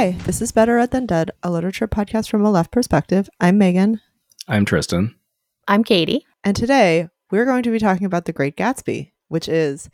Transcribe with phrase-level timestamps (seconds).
[0.00, 3.28] Hi, this is Better Read Than Dead, a literature podcast from a left perspective.
[3.38, 4.00] I'm Megan,
[4.48, 5.14] I'm Tristan.
[5.68, 6.24] I'm Katie.
[6.42, 9.90] and today we're going to be talking about The Great Gatsby, which is,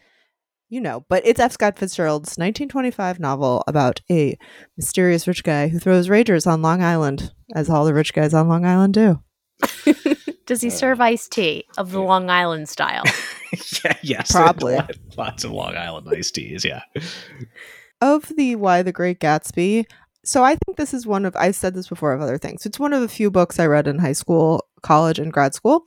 [0.68, 1.50] you know, but it's F.
[1.50, 4.38] Scott Fitzgerald's 1925 novel about a
[4.76, 8.46] mysterious rich guy who throws ragers on Long Island, as all the rich guys on
[8.46, 9.20] Long Island do.
[10.46, 13.02] Does he uh, serve iced tea of the Long Island style?
[13.84, 14.76] yeah, yes, Probably.
[14.76, 16.64] Lots, lots of Long Island iced teas.
[16.64, 16.82] Yeah,
[18.00, 19.86] of the Why the Great Gatsby.
[20.26, 22.66] So I think this is one of I've said this before of other things.
[22.66, 25.86] It's one of the few books I read in high school, college, and grad school.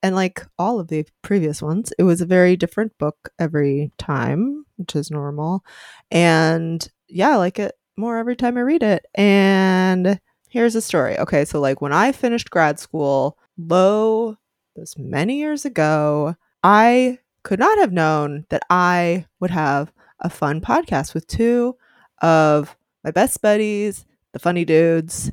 [0.00, 4.64] And like all of the previous ones, it was a very different book every time,
[4.76, 5.64] which is normal.
[6.10, 9.06] And yeah, I like it more every time I read it.
[9.16, 11.18] And here's a story.
[11.18, 14.36] Okay, so like when I finished grad school, low
[14.76, 20.60] this many years ago, I could not have known that I would have a fun
[20.60, 21.76] podcast with two
[22.22, 25.32] of my best buddies, the funny dudes.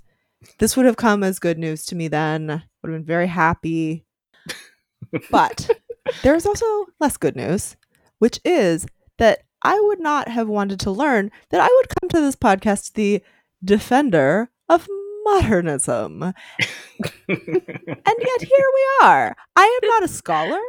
[0.60, 2.48] This would have come as good news to me then.
[2.48, 4.06] Would have been very happy.
[5.32, 5.70] But
[6.22, 6.66] there's also
[7.00, 7.78] less good news,
[8.20, 8.86] which is
[9.20, 12.94] that I would not have wanted to learn that I would come to this podcast
[12.94, 13.22] the
[13.64, 14.88] defender of
[15.24, 16.24] modernism.
[16.24, 16.34] And
[17.28, 19.36] yet here we are.
[19.56, 20.60] I am not a scholar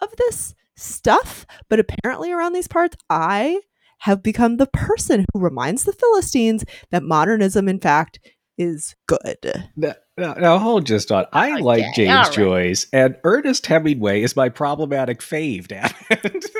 [0.00, 3.60] of this stuff, but apparently around these parts, I
[4.02, 8.18] have become the person who reminds the Philistines that modernism, in fact,
[8.58, 9.70] is good.
[9.76, 11.26] now, now, now hold just on.
[11.32, 12.32] I Okay, like James all right.
[12.32, 15.68] Joyce, and Ernest Hemingway is my problematic fave.
[15.68, 16.50] Damn it.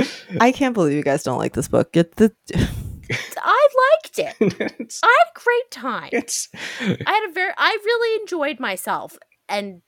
[0.40, 1.96] I can't believe you guys don't like this book.
[1.96, 2.34] It, the,
[3.38, 3.68] I
[4.02, 4.34] liked it.
[5.02, 6.08] I had a great time.
[6.12, 6.48] it's
[6.80, 9.16] I had a very I really enjoyed myself
[9.48, 9.80] and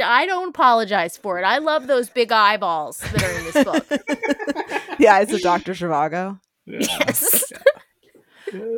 [0.00, 1.42] I don't apologize for it.
[1.42, 3.88] I love those big eyeballs that are in this book.
[4.98, 5.72] the eyes of Dr.
[5.72, 6.40] Zhivago.
[6.66, 7.52] yes.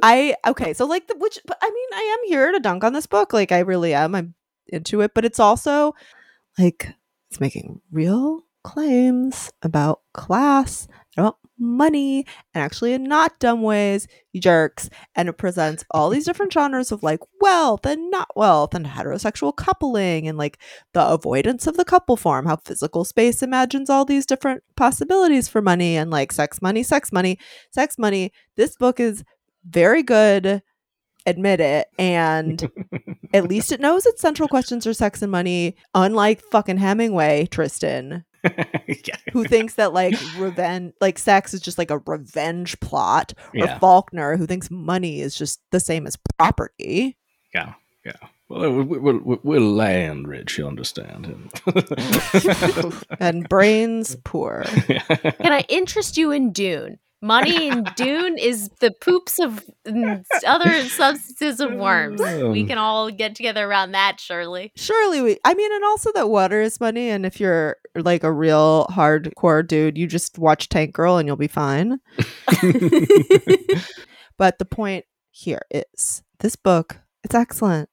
[0.03, 2.93] I okay, so like the which but I mean I am here to dunk on
[2.93, 3.33] this book.
[3.33, 4.15] Like I really am.
[4.15, 4.35] I'm
[4.67, 5.95] into it, but it's also
[6.59, 6.95] like
[7.31, 10.98] it's making real claims about class, about
[11.59, 12.25] money,
[12.55, 14.89] and actually in not dumb ways, jerks.
[15.15, 19.55] And it presents all these different genres of like wealth and not wealth and heterosexual
[19.57, 20.59] coupling and like
[20.95, 25.61] the avoidance of the couple form, how physical space imagines all these different possibilities for
[25.61, 27.39] money and like sex money, sex money,
[27.71, 28.33] sex money.
[28.57, 29.25] This book is
[29.69, 30.63] very good
[31.27, 32.71] admit it and
[33.35, 38.25] at least it knows its central questions are sex and money unlike fucking hemingway tristan
[38.87, 39.17] yeah.
[39.33, 43.79] who thinks that like revenge like sex is just like a revenge plot or Yeah.
[43.79, 47.17] faulkner who thinks money is just the same as property
[47.55, 48.13] Yeah, yeah.
[48.49, 51.51] Well, we- we- we're, we're land rich, you understand.
[53.21, 56.99] and brains poor Can I interest you in Dune?
[57.21, 62.21] Money in Dune is the poops of mm, other substances of worms.
[62.21, 64.73] We can all get together around that, surely.
[64.77, 68.33] surely we i mean and also that water is money and if you're like a
[68.33, 71.99] real hardcore dude you just watch tank girl and you'll be fine
[74.39, 77.91] But the point here is this book, it's excellent.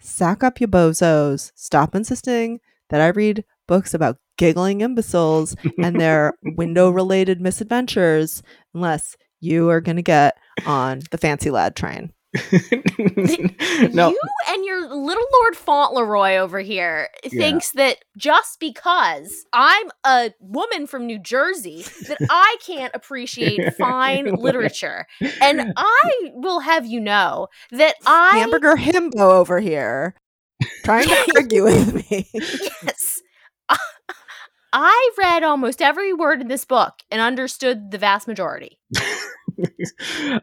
[0.00, 1.52] Sack up you bozos.
[1.54, 8.42] Stop insisting that I read books about giggling imbeciles and their window related misadventures
[8.74, 10.36] unless you are going to get
[10.66, 12.12] on the fancy lad train.
[13.92, 20.32] no, You and your little Lord Fauntleroy over here thinks that just because I'm a
[20.40, 25.06] woman from New Jersey that I can't appreciate fine literature.
[25.40, 30.16] And I will have you know that I Hamburger himbo over here
[30.82, 32.28] trying to argue with me.
[32.32, 33.20] yes.
[34.76, 38.80] I read almost every word in this book and understood the vast majority.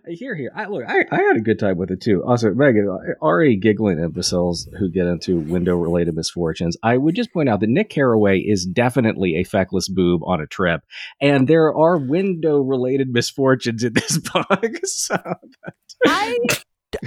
[0.08, 0.54] here, here.
[0.56, 2.24] I, look, I, I had a good time with it too.
[2.25, 6.78] Also, Megan, uh, already giggling imbeciles who get into window-related misfortunes.
[6.81, 10.48] I would just point out that Nick Carraway is definitely a feckless boob on a
[10.48, 10.80] trip,
[11.19, 14.80] and there are window-related misfortunes in this book.
[14.86, 15.18] So,
[16.06, 16.38] I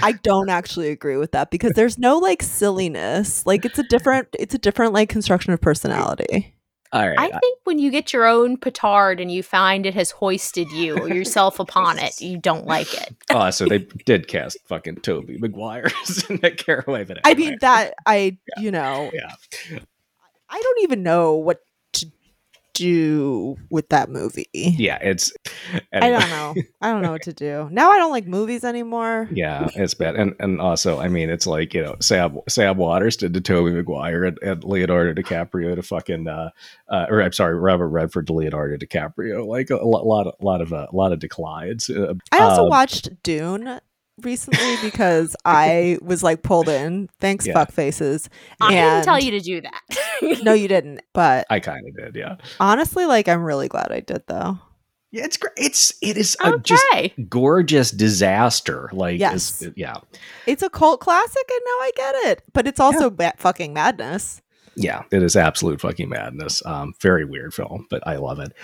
[0.02, 3.46] I don't actually agree with that because there's no like silliness.
[3.46, 6.54] Like it's a different it's a different like construction of personality.
[6.94, 9.94] All right, I uh think when you get your own petard and you find it
[9.94, 13.16] has hoisted you or yourself upon it, you don't like it.
[13.30, 15.90] oh, so they did cast fucking Tobey Maguire
[16.30, 17.02] in that Carraway.
[17.02, 19.78] but I mean that I you know yeah.
[20.48, 21.62] I don't even know what to
[22.74, 24.48] do with that movie.
[24.52, 25.32] Yeah, it's.
[25.92, 26.16] Anyway.
[26.16, 26.62] I don't know.
[26.80, 27.90] I don't know what to do now.
[27.90, 29.28] I don't like movies anymore.
[29.32, 33.16] Yeah, it's bad, and and also, I mean, it's like you know, Sam Sam Waters
[33.16, 36.50] did to Tobey Maguire and, and Leonardo DiCaprio to fucking, uh,
[36.88, 39.46] uh, or I'm sorry, Robert Redford to Leonardo DiCaprio.
[39.46, 41.88] Like a, a lot, a lot of a lot of declines.
[41.88, 43.80] Uh, I also um, watched Dune
[44.22, 47.08] recently because I was like pulled in.
[47.20, 47.54] Thanks, yeah.
[47.54, 48.28] fuck faces.
[48.60, 50.42] I didn't tell you to do that.
[50.42, 51.00] no, you didn't.
[51.12, 52.16] But I kind of did.
[52.16, 52.36] Yeah.
[52.60, 54.58] Honestly, like I'm really glad I did though.
[55.14, 55.52] Yeah, it's great.
[55.56, 56.62] It's it is a okay.
[56.64, 58.90] just gorgeous disaster.
[58.92, 59.98] Like, yes, it's, yeah,
[60.44, 62.42] it's a cult classic, and now I get it.
[62.52, 63.30] But it's also yeah.
[63.30, 64.42] ba- fucking madness.
[64.76, 66.66] Yeah, it is absolute fucking madness.
[66.66, 68.54] Um, very weird film, but I love it.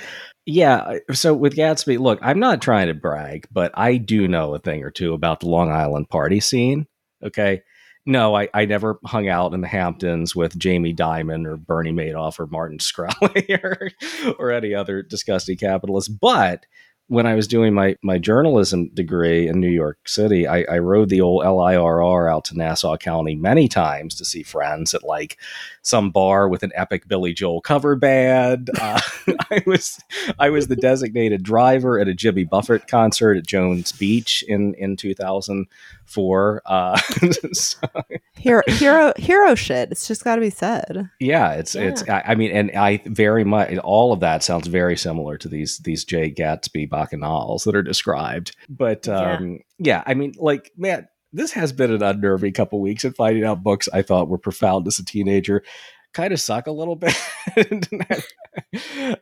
[0.50, 0.98] Yeah.
[1.12, 4.82] So with Gatsby, look, I'm not trying to brag, but I do know a thing
[4.82, 6.88] or two about the Long Island party scene.
[7.22, 7.62] Okay.
[8.04, 12.40] No, I, I never hung out in the Hamptons with Jamie Dimon or Bernie Madoff
[12.40, 13.90] or Martin Shkreli or,
[14.40, 16.18] or any other disgusting capitalist.
[16.18, 16.66] But
[17.10, 21.08] when I was doing my my journalism degree in New York City, I, I rode
[21.08, 25.36] the old LIRR out to Nassau County many times to see friends at like
[25.82, 28.70] some bar with an epic Billy Joel cover band.
[28.80, 29.00] Uh,
[29.50, 29.98] I was
[30.38, 34.96] I was the designated driver at a Jimmy Buffett concert at Jones Beach in in
[36.10, 36.62] 2004.
[36.66, 36.96] Uh,
[37.52, 37.78] so,
[38.36, 39.90] hero hero hero shit.
[39.90, 41.10] It's just got to be said.
[41.18, 41.82] Yeah, it's yeah.
[41.82, 42.08] it's.
[42.08, 45.78] I, I, mean, and I very much all of that sounds very similar to these
[45.78, 48.56] these Jay Gatsby bacchanals that are described.
[48.68, 49.58] But um, yeah.
[49.78, 53.62] yeah, I mean, like man this has been an unnerving couple weeks and finding out
[53.62, 55.62] books I thought were profound as a teenager
[56.12, 57.16] kind of suck a little bit.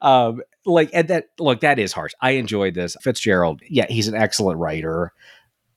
[0.00, 2.12] um, like, and that look, that is harsh.
[2.20, 2.96] I enjoyed this.
[3.02, 5.12] Fitzgerald, yeah, he's an excellent writer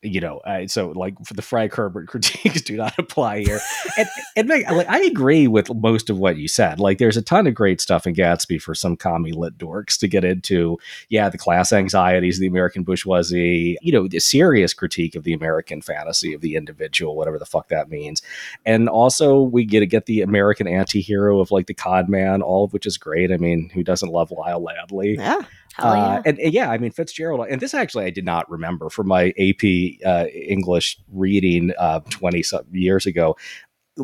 [0.04, 3.60] you know, uh, so like for the Frank Herbert critiques do not apply here.
[3.98, 6.80] and and like, I agree with most of what you said.
[6.80, 10.08] Like, there's a ton of great stuff in Gatsby for some commie lit dorks to
[10.08, 10.80] get into.
[11.10, 13.78] Yeah, the class anxieties of the American bourgeoisie.
[13.82, 17.68] You know, the serious critique of the American fantasy of the individual, whatever the fuck
[17.70, 18.22] that means.
[18.66, 22.64] And also, we get to get the American anti-hero of like the con man, all
[22.64, 23.32] of which is great.
[23.32, 25.16] I mean, who doesn't love Lyle Lanley?
[25.16, 25.42] Yeah.
[25.78, 26.22] Uh, yeah.
[26.26, 29.34] and, and, yeah, I mean Fitzgerald, and this actually I did not remember from my
[29.40, 33.36] AP uh, English reading uh, twenty something years ago.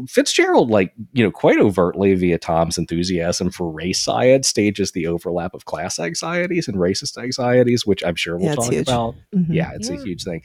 [0.07, 5.53] Fitzgerald, like you know, quite overtly via Tom's enthusiasm for race science, stages the overlap
[5.53, 8.87] of class anxieties and racist anxieties, which I'm sure we'll yeah, talk huge.
[8.87, 9.15] about.
[9.33, 9.53] Mm-hmm.
[9.53, 9.95] Yeah, it's yeah.
[9.95, 10.43] a huge thing.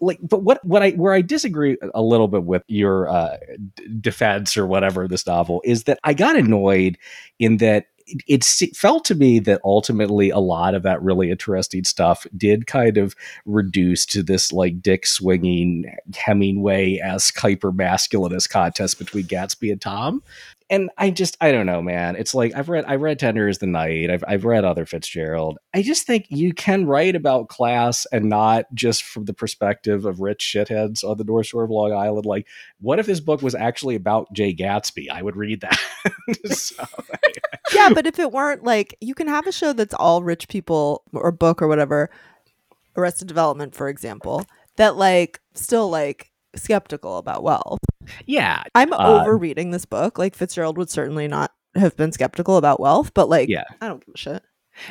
[0.00, 3.38] Like, but what what I where I disagree a little bit with your uh,
[3.76, 6.98] d- defense or whatever this novel is that I got annoyed
[7.38, 11.84] in that it, it, felt to me that ultimately a lot of that really interesting
[11.84, 13.14] stuff did kind of
[13.44, 20.22] reduce to this like dick swinging Hemingway esque hyper masculinist contest between Gatsby and Tom
[20.72, 22.16] and I just I don't know, man.
[22.16, 24.10] It's like I've read I read Tender is the Night.
[24.10, 25.58] I've I've read other Fitzgerald.
[25.74, 30.20] I just think you can write about class and not just from the perspective of
[30.20, 32.24] rich shitheads on the North Shore of Long Island.
[32.24, 32.48] Like,
[32.80, 35.10] what if this book was actually about Jay Gatsby?
[35.10, 35.78] I would read that.
[36.46, 36.82] so,
[37.74, 41.04] yeah, but if it weren't like you can have a show that's all rich people
[41.12, 42.08] or book or whatever,
[42.96, 44.46] Arrested Development, for example,
[44.76, 47.80] that like still like skeptical about wealth.
[48.26, 48.62] Yeah.
[48.74, 50.18] I'm uh, over reading this book.
[50.18, 53.64] Like Fitzgerald would certainly not have been skeptical about wealth, but like yeah.
[53.80, 54.42] I don't give a shit.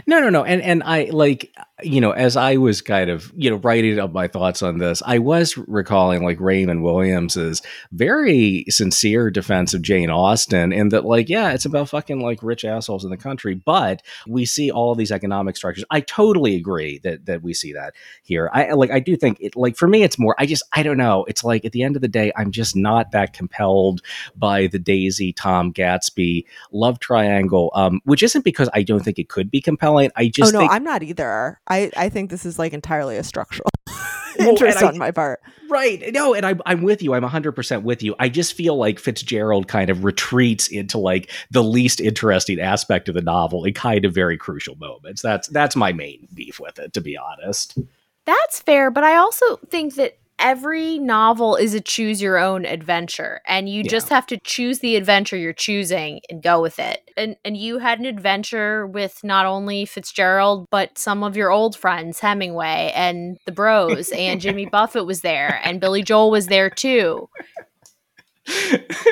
[0.06, 0.44] No, no, no.
[0.44, 1.52] And and I like
[1.84, 5.02] you know, as I was kind of, you know, writing up my thoughts on this,
[5.06, 7.62] I was recalling like Raymond Williams's
[7.92, 12.66] very sincere defense of Jane Austen and that like, yeah, it's about fucking like rich
[12.66, 15.86] assholes in the country, but we see all these economic structures.
[15.90, 18.50] I totally agree that that we see that here.
[18.54, 20.98] I like I do think it like for me it's more I just I don't
[20.98, 21.26] know.
[21.28, 24.02] It's like at the end of the day, I'm just not that compelled
[24.36, 27.72] by the Daisy Tom Gatsby love triangle.
[27.74, 30.12] Um, which isn't because I don't think it could be compelling.
[30.16, 31.60] I oh, just Oh no, think- I'm not either.
[31.68, 33.70] I, I think this is like entirely a structural
[34.40, 35.42] interest on my part.
[35.70, 36.12] Right.
[36.14, 37.14] No, and I'm, I'm with you.
[37.14, 38.16] I'm 100% with you.
[38.20, 43.16] I just feel like Fitzgerald kind of retreats into like the least interesting aspect of
[43.16, 45.22] the novel in kind of very crucial moments.
[45.22, 47.78] That's that's my main beef with it, to be honest.
[48.26, 53.42] That's fair, but I also think that every novel is a choose your own adventure
[53.48, 53.90] and you yeah.
[53.90, 57.10] just have to choose the adventure you're choosing and go with it.
[57.16, 61.76] And and you had an adventure with not only Fitzgerald but some of your old
[61.76, 66.70] friends Hemingway and the Bros and Jimmy Buffett was there and Billy Joel was there
[66.70, 67.30] too.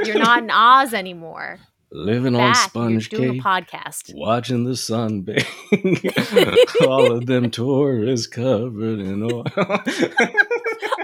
[0.04, 1.60] You're not in Oz anymore
[1.92, 5.48] living Back, on sponge doing cake, a podcast, watching the sun bake.
[6.88, 9.44] All of them tourists covered in oil.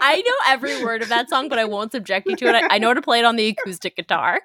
[0.01, 2.55] I know every word of that song, but I won't subject you to it.
[2.55, 4.41] I, I know how to play it on the acoustic guitar.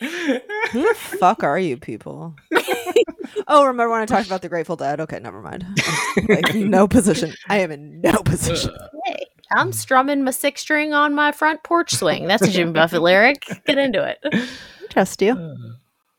[0.00, 2.34] Who the fuck are you people?
[3.48, 5.00] oh, remember when I talked about the Grateful Dead?
[5.00, 5.66] Okay, never mind.
[6.28, 7.34] Like, no position.
[7.48, 8.74] I am in no position.
[9.04, 12.26] Hey, I'm strumming my six string on my front porch swing.
[12.26, 13.46] That's a Jimmy Buffett lyric.
[13.66, 14.48] Get into it.
[14.90, 15.56] Trust you,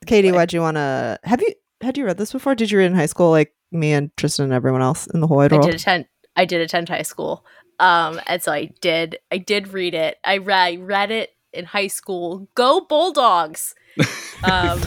[0.05, 0.31] Katie.
[0.31, 1.19] Why'd you want to?
[1.23, 2.55] Have you had you read this before?
[2.55, 5.27] Did you read in high school like me and Tristan and everyone else in the
[5.27, 6.05] whole wide I did attend.
[6.35, 7.45] I did attend high school,
[7.79, 9.17] um, and so I did.
[9.31, 10.17] I did read it.
[10.23, 12.47] I read read it in high school.
[12.55, 13.75] Go Bulldogs!
[14.43, 14.81] Um,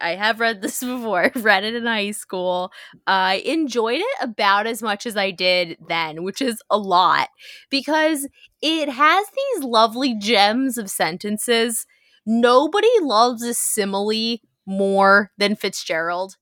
[0.00, 1.30] I have read this before.
[1.34, 2.72] Read it in high school.
[3.06, 7.28] I enjoyed it about as much as I did then, which is a lot
[7.70, 8.28] because
[8.62, 11.86] it has these lovely gems of sentences.
[12.26, 16.36] Nobody loves a simile more than Fitzgerald.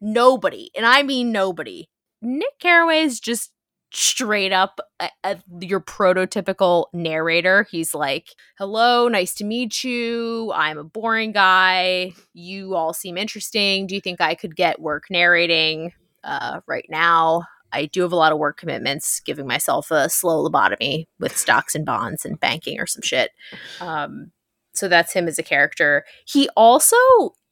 [0.00, 1.88] Nobody, and I mean nobody.
[2.20, 3.52] Nick Carraway is just
[3.94, 7.66] straight up a, a- your prototypical narrator.
[7.70, 10.52] He's like, "Hello, nice to meet you.
[10.54, 12.12] I'm a boring guy.
[12.32, 13.86] You all seem interesting.
[13.86, 18.16] Do you think I could get work narrating uh, right now?" I do have a
[18.16, 22.78] lot of work commitments, giving myself a slow lobotomy with stocks and bonds and banking
[22.78, 23.32] or some shit.
[23.80, 24.30] Um,
[24.74, 26.04] so that's him as a character.
[26.24, 26.96] He also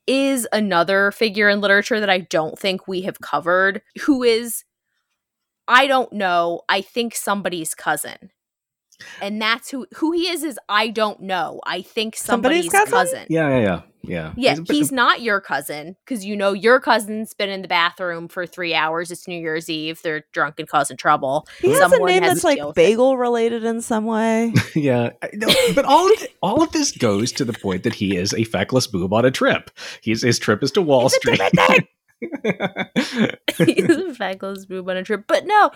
[0.07, 4.63] is another figure in literature that I don't think we have covered, who is,
[5.69, 8.31] I don't know, I think somebody's cousin.
[9.21, 11.61] And that's who who he is is I don't know.
[11.66, 13.19] I think Somebody's somebody's, cousin?
[13.19, 13.26] cousin.
[13.28, 14.33] Yeah, yeah, yeah, yeah.
[14.37, 18.28] Yeah, He's- he's not your cousin because you know your cousin's been in the bathroom
[18.28, 19.11] for three hours.
[19.11, 20.00] It's New Year's Eve.
[20.04, 21.49] They're drunk and causing trouble.
[21.61, 22.76] He has Someone a name has that's like deal it.
[22.76, 24.52] bagel related in some way.
[24.76, 28.33] yeah, no, but all of, all of this goes to the point that he is
[28.35, 29.73] a feckless boob on a trip.
[30.00, 31.40] He's his trip is to Wall It's a Street.
[33.64, 35.25] He's a feckless boob on a trip.
[35.26, 35.71] But no,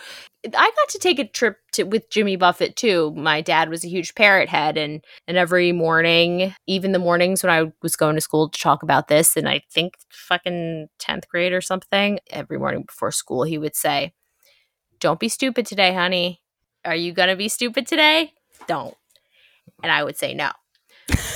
[0.45, 3.12] I got to take a trip to with Jimmy Buffett too.
[3.17, 7.53] My dad was a huge parrot head, and and every morning, even the mornings when
[7.53, 11.53] I was going to school to talk about this, and I think fucking tenth grade
[11.53, 14.12] or something, every morning before school, he would say,
[15.00, 16.43] "Don't be stupid today, honey.
[16.85, 18.33] Are you gonna be stupid today?
[18.67, 18.97] Don't."
[19.83, 20.50] And I would say no.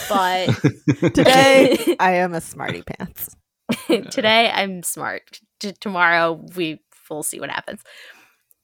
[0.08, 0.48] But
[1.14, 3.36] Today, I am a smarty pants.
[4.10, 5.40] today I'm smart.
[5.58, 7.82] T- tomorrow we will see what happens.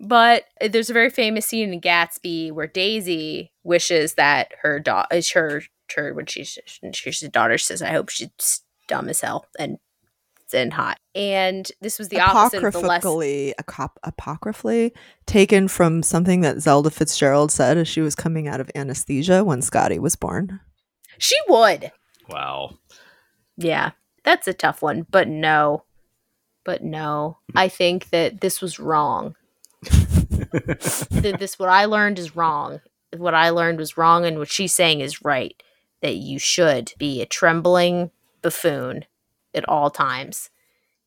[0.01, 5.17] But uh, there's a very famous scene in Gatsby where Daisy wishes that her daughter
[5.17, 5.63] is her
[5.95, 6.59] her when she's
[6.93, 7.57] she's a daughter.
[7.59, 9.79] She says, "I hope she's dumb as hell and
[10.53, 13.03] and hot." And this was the opposite of the less.
[13.03, 14.93] apocryphally, acop- apocryphally
[15.25, 19.63] taken from something that Zelda Fitzgerald said as she was coming out of anesthesia when
[19.63, 20.61] Scotty was born.
[21.19, 21.91] She would,
[22.29, 22.77] wow.
[23.57, 23.93] yeah.
[24.27, 25.85] That's a tough one, but no,
[26.65, 27.39] but no.
[27.55, 29.37] I think that this was wrong.
[29.83, 32.81] that this what I learned is wrong.
[33.17, 35.63] What I learned was wrong, and what she's saying is right.
[36.03, 38.11] That you should be a trembling
[38.43, 39.05] buffoon
[39.55, 40.51] at all times,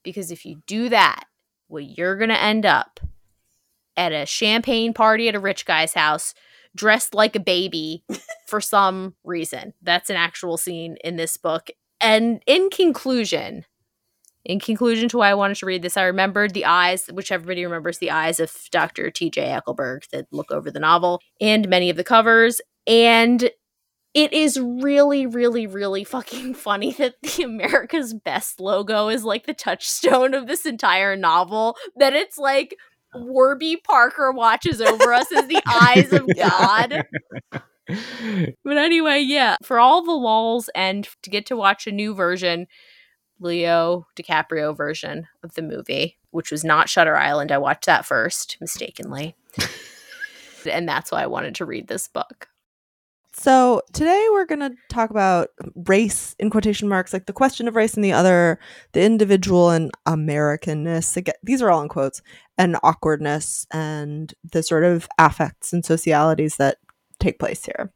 [0.01, 1.25] because if you do that,
[1.67, 3.01] what you're gonna end up
[3.97, 6.33] at a champagne party at a rich guy's house,
[6.73, 8.05] dressed like a baby
[8.47, 9.73] for some reason.
[9.81, 11.69] That's an actual scene in this book.
[12.01, 13.65] And in conclusion,
[14.45, 17.63] in conclusion to why I wanted to read this, I remembered the eyes, which everybody
[17.65, 19.11] remembers the eyes of Dr.
[19.11, 19.41] T.J.
[19.41, 22.61] Eckleburg that look over the novel and many of the covers.
[22.87, 23.49] And
[24.13, 29.53] it is really, really, really fucking funny that the America's Best logo is like the
[29.53, 31.75] touchstone of this entire novel.
[31.97, 32.75] That it's like
[33.13, 37.05] Warby Parker watches over us as the eyes of God.
[38.63, 42.67] But anyway, yeah, for all the lulls and to get to watch a new version,
[43.39, 47.51] Leo DiCaprio version of the movie, which was not Shutter Island.
[47.51, 49.35] I watched that first mistakenly.
[50.71, 52.49] and that's why I wanted to read this book.
[53.31, 55.49] So today we're going to talk about
[55.87, 58.59] race in quotation marks, like the question of race and the other,
[58.91, 61.15] the individual and Americanness.
[61.15, 62.21] Again, these are all in quotes,
[62.57, 66.79] and awkwardness and the sort of affects and socialities that
[67.19, 67.91] take place here.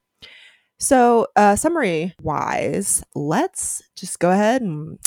[0.79, 4.99] So, uh, summary wise, let's just go ahead and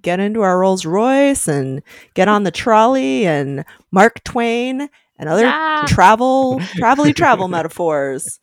[0.00, 1.82] get into our Rolls Royce and
[2.14, 5.84] get on the trolley and Mark Twain and other Ah.
[5.86, 8.40] travel, travel travel metaphors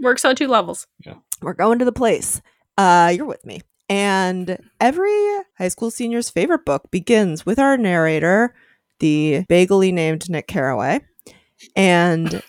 [0.00, 0.86] Works on two levels.
[1.42, 2.40] we're going to the place.
[2.78, 3.60] Uh, you're with me.
[3.88, 5.10] And every
[5.58, 8.54] high school senior's favorite book begins with our narrator,
[9.00, 11.00] the bagely named Nick Carraway,
[11.74, 12.40] and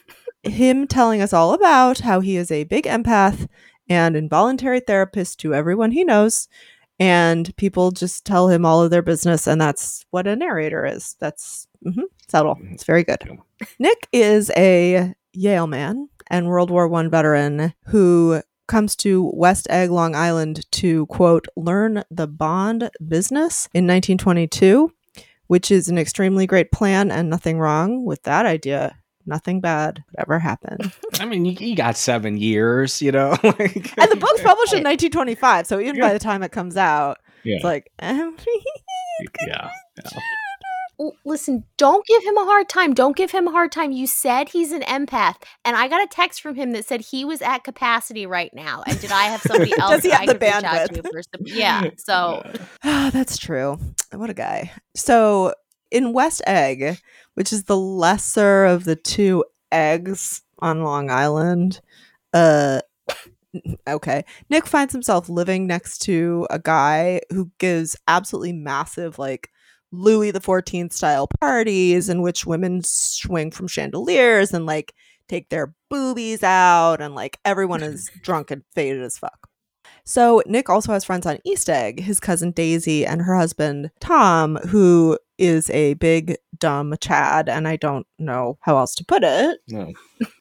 [0.44, 3.48] him telling us all about how he is a big empath
[3.90, 6.48] and involuntary therapist to everyone he knows.
[7.00, 11.16] And people just tell him all of their business, and that's what a narrator is.
[11.20, 12.58] That's mhm, subtle.
[12.72, 13.40] It's very good.
[13.80, 19.90] Nick is a Yale man and World War One veteran who comes to West Egg,
[19.90, 24.92] Long Island to quote, learn the bond business in 1922,
[25.48, 28.96] which is an extremely great plan and nothing wrong with that idea.
[29.26, 30.92] Nothing bad would ever happen.
[31.20, 33.32] I mean, you, you got seven years, you know.
[33.44, 37.18] like, and the book's published in 1925, so even by the time it comes out,
[37.44, 38.28] yeah, it's like, yeah,
[39.48, 39.70] yeah.
[41.26, 42.94] Listen, don't give him a hard time.
[42.94, 43.92] Don't give him a hard time.
[43.92, 45.36] You said he's an empath,
[45.66, 48.84] and I got a text from him that said he was at capacity right now.
[48.86, 51.02] And did I have somebody else Does he have I the could reach bandwidth?
[51.02, 51.90] to for Yeah.
[51.98, 52.48] So
[52.84, 53.80] Ah, that's true.
[54.14, 54.72] What a guy.
[54.96, 55.56] So
[55.92, 57.00] in West Egg,
[57.36, 61.82] which is the lesser of the two eggs on Long Island,
[62.34, 62.82] uh
[63.88, 64.24] okay.
[64.50, 69.50] Nick finds himself living next to a guy who gives absolutely massive like
[69.92, 74.94] Louis the 14th style parties in which women swing from chandeliers and like
[75.28, 79.48] take their boobies out and like everyone is drunk and faded as fuck.
[80.04, 84.56] So Nick also has friends on East Egg, his cousin Daisy and her husband Tom,
[84.70, 89.60] who is a big dumb Chad, and I don't know how else to put it.
[89.68, 89.92] No.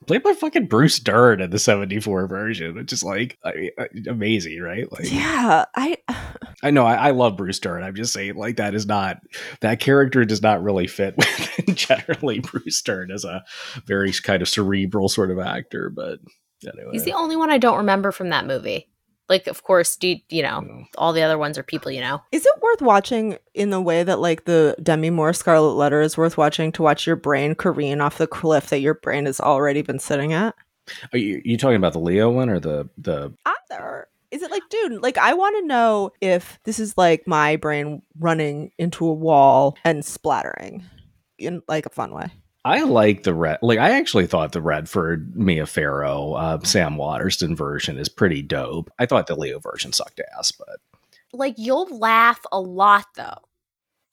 [0.07, 4.61] Played by fucking Bruce Dern in the 74 version, which is like I, I- amazing,
[4.61, 4.91] right?
[4.93, 5.97] Like, Yeah, I
[6.63, 7.83] I know I, I love Bruce Dern.
[7.83, 9.17] I'm just saying, like, that is not
[9.61, 13.43] that character does not really fit with generally Bruce Dern as a
[13.87, 15.91] very kind of cerebral sort of actor.
[15.91, 16.19] But
[16.63, 18.89] anyway, he's the only one I don't remember from that movie.
[19.31, 20.85] Like, of course, do you, you know, you know.
[20.99, 22.21] all the other ones are people you know.
[22.33, 26.19] is it worth watching in the way that like the Demi Moore Scarlet Letter is
[26.19, 29.83] worth watching to watch your brain careen off the cliff that your brain has already
[29.83, 30.57] been sitting at?
[31.13, 33.33] Are you, you talking about the Leo one or the the?
[33.47, 34.09] Either.
[34.33, 38.03] Is it like, dude, like I want to know if this is like my brain
[38.19, 40.85] running into a wall and splattering
[41.39, 42.31] in like a fun way.
[42.65, 43.59] I like the red.
[43.63, 48.91] Like, I actually thought the Redford Mia Farrow, uh, Sam Waterston version is pretty dope.
[48.99, 50.79] I thought the Leo version sucked ass, but
[51.33, 53.39] Like, you'll laugh a lot though.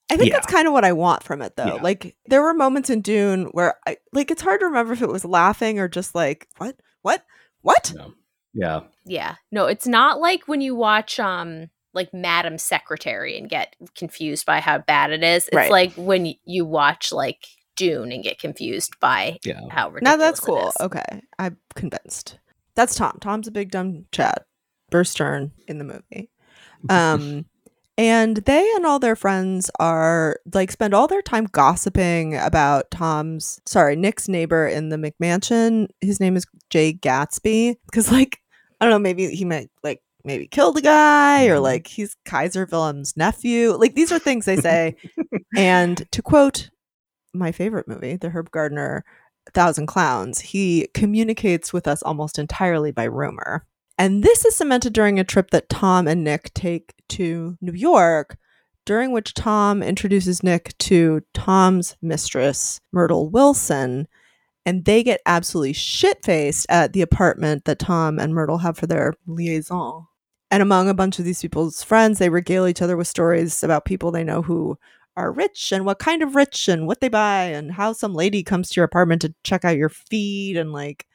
[0.10, 0.36] I think Yeah.
[0.36, 1.66] that's kind of what I want from it, though.
[1.76, 1.82] Yeah.
[1.82, 5.10] Like, there were moments in Dune where, I, like, it's hard to remember if it
[5.10, 7.26] was laughing or just like, what, what,
[7.62, 7.92] what?
[7.94, 8.16] you
[8.54, 9.36] yeah, Yeah.
[9.52, 14.60] No, it's not like when you watch um like Madam Secretary and get confused by
[14.62, 15.48] how bad it is.
[15.48, 15.72] It's Right.
[15.72, 17.46] like when you watch like
[17.78, 19.62] Dune and get confused by yeah.
[19.70, 20.68] how ridiculous Now that's cool.
[20.68, 20.76] is.
[20.82, 22.40] Okay, I'm convinced.
[22.76, 23.18] That's Tom.
[23.22, 24.44] Tom's a big dumb Chad.
[24.92, 26.30] Bruce Stern in the movie.
[26.90, 27.46] Um,
[27.98, 33.60] and they and all their friends are like spend all their time gossiping about Tom's
[33.66, 35.88] sorry Nick's neighbor in the McMansion.
[36.02, 38.38] His name is Jay Gatsby because like
[38.80, 41.64] I don't know maybe he might like maybe kill the guy or Mhm.
[41.64, 43.72] like he's Kaiser Wilhelm's nephew.
[43.72, 44.96] Like these are things they say.
[45.58, 46.70] and to quote
[47.38, 49.04] my favorite movie, the Herb Gardner
[49.54, 53.66] Thousand Clowns, he communicates with us almost entirely by rumor.
[53.98, 58.38] And this is cemented during a trip that Tom and Nick take to New York,
[58.86, 64.08] during which Tom introduces Nick to Tom's mistress, Myrtle Wilson,
[64.66, 68.86] and they get absolutely shit faced at the apartment that Tom and Myrtle have for
[68.86, 70.08] their liaison.
[70.52, 73.86] And among a bunch of these people's friends, they regale each other with stories about
[73.86, 74.78] people they know who
[75.18, 78.44] are rich and what kind of rich and what they buy and how some lady
[78.44, 81.06] comes to your apartment to check out your feet and like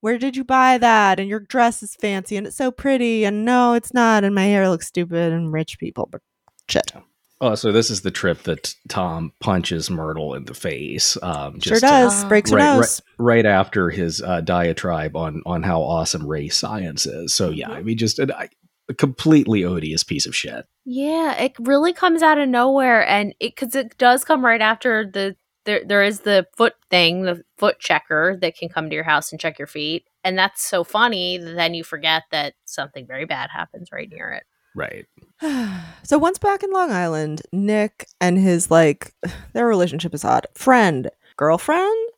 [0.00, 3.44] where did you buy that and your dress is fancy and it's so pretty and
[3.44, 6.20] no it's not and my hair looks stupid and rich people but
[6.68, 6.92] shit
[7.40, 11.16] Oh, so this is the trip that Tom punches Myrtle in the face.
[11.22, 12.28] Um, sure just to- does Oh.
[12.28, 16.56] breaks her right, nose right, right after his uh, diatribe on on how awesome race
[16.56, 17.32] science is.
[17.32, 18.48] So yeah, I mean, just an, I,
[18.88, 20.66] a completely odious piece of shit.
[20.84, 25.08] Yeah, it really comes out of nowhere, and it because it does come right after
[25.10, 25.82] the there.
[25.86, 29.40] There is the foot thing, the foot checker that can come to your house and
[29.40, 31.38] check your feet, and that's so funny.
[31.38, 34.44] that Then you forget that something very bad happens right near it.
[34.74, 35.06] Right.
[36.02, 39.12] so once back in long island nick and his like
[39.52, 42.10] their relationship is odd friend girlfriend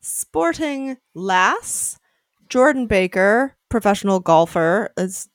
[0.00, 1.98] sporting lass
[2.48, 5.28] jordan baker professional golfer as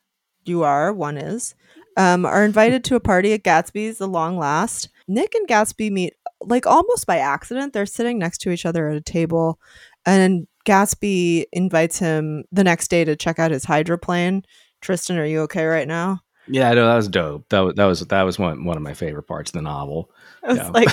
[0.46, 1.56] you are one is
[1.98, 4.90] um, are invited to a party at gatsby's the long last.
[5.08, 7.74] Nick and gatsby meet like almost by accident.
[7.74, 9.60] They're sitting next to each other at a table
[10.06, 14.44] and gatsby invites him the next day to check out his hydroplane.
[14.82, 17.48] Tristan are you okay right now Yeah, no, that was dope.
[17.50, 20.10] That was that was that was one one of my favorite parts of the novel.
[20.44, 20.70] I was Yeah.
[20.70, 20.90] like,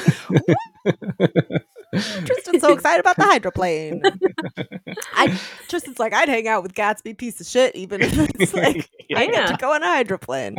[2.27, 4.03] Tristan's so excited about the hydroplane.
[5.15, 8.89] I Tristan's like, I'd hang out with Gatsby piece of shit, even if it's like
[9.17, 10.57] I get to go on a hydroplane.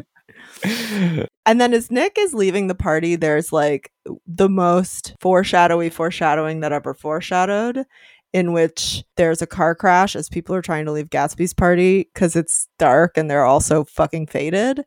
[1.45, 3.91] And then as Nick is leaving the party, there's like
[4.25, 7.85] the most foreshadowy foreshadowing that ever foreshadowed.
[8.33, 12.35] In which there's a car crash as people are trying to leave Gatsby's party because
[12.35, 14.83] it's dark and they're also fucking faded.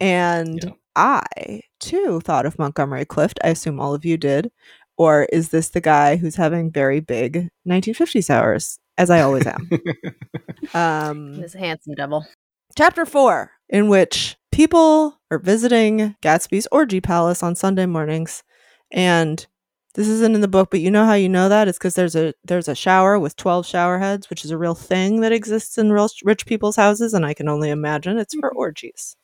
[0.00, 0.70] And Yeah.
[0.96, 3.38] I too thought of Montgomery Clift.
[3.42, 4.52] I assume all of you did.
[4.96, 9.68] Or is this the guy who's having very big 1950s hours, as I always am?
[10.74, 12.24] um, This handsome devil.
[12.76, 18.44] chapter four, in which people are visiting Gatsby's orgy palace on Sunday mornings,
[18.92, 19.44] and
[19.94, 21.68] this isn't in the book, but you know how you know that?
[21.68, 24.74] It's because there's a there's a shower with twelve shower heads, which is a real
[24.74, 28.52] thing that exists in real rich people's houses, and I can only imagine it's for
[28.54, 29.16] orgies.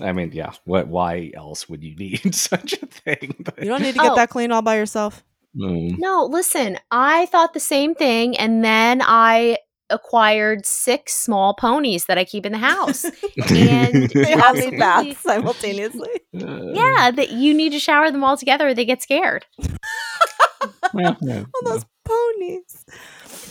[0.00, 0.52] I mean, yeah.
[0.64, 0.88] What?
[0.88, 3.34] Why else would you need such a thing?
[3.44, 4.16] But- You don't need to get Oh.
[4.16, 5.24] that clean all by yourself.
[5.56, 5.98] Mm.
[5.98, 9.58] No, listen, I thought the same thing, and then I
[9.90, 13.04] acquired six small ponies that I keep in the house.
[13.50, 16.10] And- They all need baths simultaneously.
[16.38, 19.46] Uh, yeah, that you need to shower them all together, or they get scared.
[20.94, 22.84] Well, yeah, All those ponies.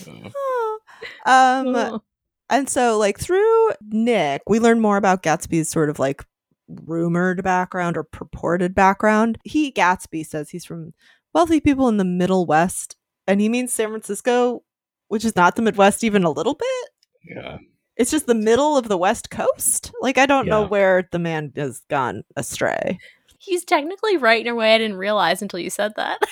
[0.07, 0.29] yeah.
[0.35, 0.79] Oh.
[1.25, 2.03] Um, Oh.
[2.49, 6.23] And so, like, through Nick, we learn more about Gatsby's sort of like
[6.69, 9.37] rumored background or purported background.
[9.43, 10.93] He, Gatsby, says he's from
[11.33, 12.95] wealthy people in the Middle West,
[13.27, 14.63] and he means San Francisco,
[15.09, 16.89] which is not the Midwest even a little bit.
[17.23, 17.57] yeah.
[17.97, 19.91] It's just the middle of the West Coast.
[20.01, 22.99] Like, I don't know where the man has gone astray.
[23.47, 26.19] He's technically right in a way I didn't realize until you said that.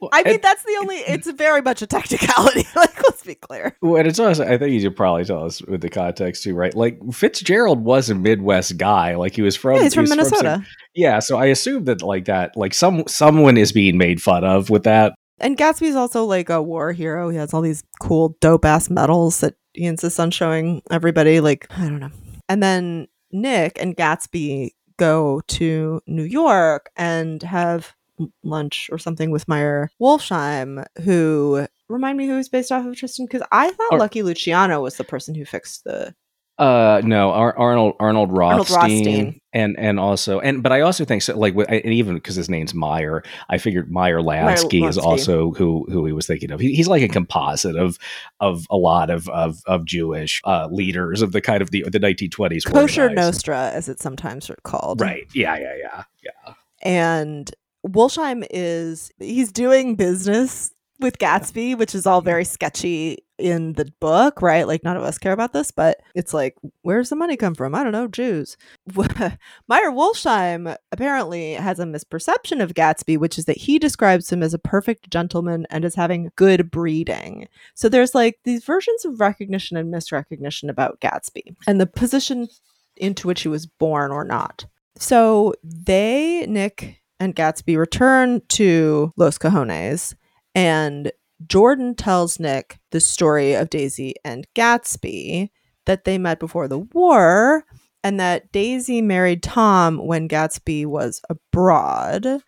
[0.00, 2.66] Well, I mean, that's the only, it's very much a technicality.
[2.76, 3.76] like, let's be clear.
[3.80, 6.54] Well, and it's also, I think you should probably tell us with the context too,
[6.54, 6.74] right?
[6.74, 9.14] Like Fitzgerald was a Midwest guy.
[9.14, 10.66] Like he was from, Yeah, he's he from was some- Minnesota.
[10.94, 14.70] yeah, so I assume that like that, like some someone is being made fun of
[14.70, 15.14] with that.
[15.38, 17.28] And Gatsby's also like a war hero.
[17.28, 21.38] He has all these cool, dope ass medals that he insists on showing everybody.
[21.40, 22.10] Like, I don't know.
[22.48, 27.94] And then Nick and Gatsby go to New York and have
[28.42, 33.26] lunch or something with Meyer Wolfsheim, who remind me who he's based off of Tristan
[33.26, 36.14] because I thought Lucky Luciano was the person who fixed the.
[36.58, 39.40] Uh, no, Ar- Arnold Arnold Arnold Rothstein, Rothstein.
[39.52, 41.36] and and also and but I also think so.
[41.38, 45.86] Like with, and even because his name's Meyer, I figured Meyer Lansky is also who
[45.90, 46.60] who he was thinking of.
[46.60, 47.98] He, he's like a composite of
[48.40, 52.00] of a lot of of, of Jewish uh, leaders of the kind of the the
[52.00, 52.64] 1920s.
[52.64, 53.16] Kosher organized.
[53.16, 55.02] Nostra, as it's sometimes called.
[55.02, 55.26] Right.
[55.34, 55.58] Yeah.
[55.58, 55.74] Yeah.
[55.78, 56.02] Yeah.
[56.24, 56.54] Yeah.
[56.82, 57.50] and
[57.86, 64.40] Wolfsheim is he's doing business with Gatsby, which is all very sketchy in the book,
[64.40, 64.66] right?
[64.66, 67.74] Like none of us care about this, but it's like, where's the money come from?
[67.74, 68.56] I don't know, Jews.
[68.96, 74.54] Meyer Wolfsheim apparently has a misperception of Gatsby, which is that he describes him as
[74.54, 77.48] a perfect gentleman and as having good breeding.
[77.74, 82.48] So there's like these versions of recognition and misrecognition about Gatsby and the position
[82.96, 84.64] into which he was born or not.
[84.98, 90.14] So they, Nick and Gatsby, return to Los Cajones,
[90.54, 91.12] and
[91.46, 95.50] Jordan tells Nick the story of Daisy and Gatsby
[95.84, 97.64] that they met before the war,
[98.02, 102.42] and that Daisy married Tom when Gatsby was abroad.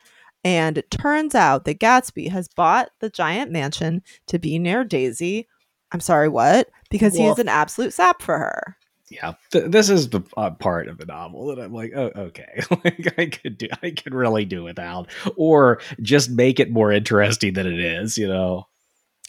[0.44, 5.48] And it turns out that Gatsby has bought the giant mansion to be near Daisy.
[5.92, 6.68] I'm sorry, what?
[6.90, 8.76] Because he is an absolute sap for her.
[9.10, 12.62] Yeah, Th- this is the uh, part of the novel that I'm like, oh, okay,
[12.84, 17.54] like I could do, I could really do without, or just make it more interesting
[17.54, 18.66] than it is, you know.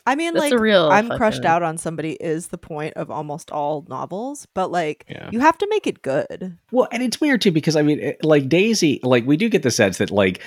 [0.09, 0.89] I mean, That's like, a real.
[0.89, 5.29] I'm crushed out on somebody is the point of almost all novels, but like Yeah.
[5.31, 6.57] you have to make it good.
[6.71, 9.63] Well, and it's weird too because I mean, it- like Daisy, like we do get
[9.63, 10.41] the sense that like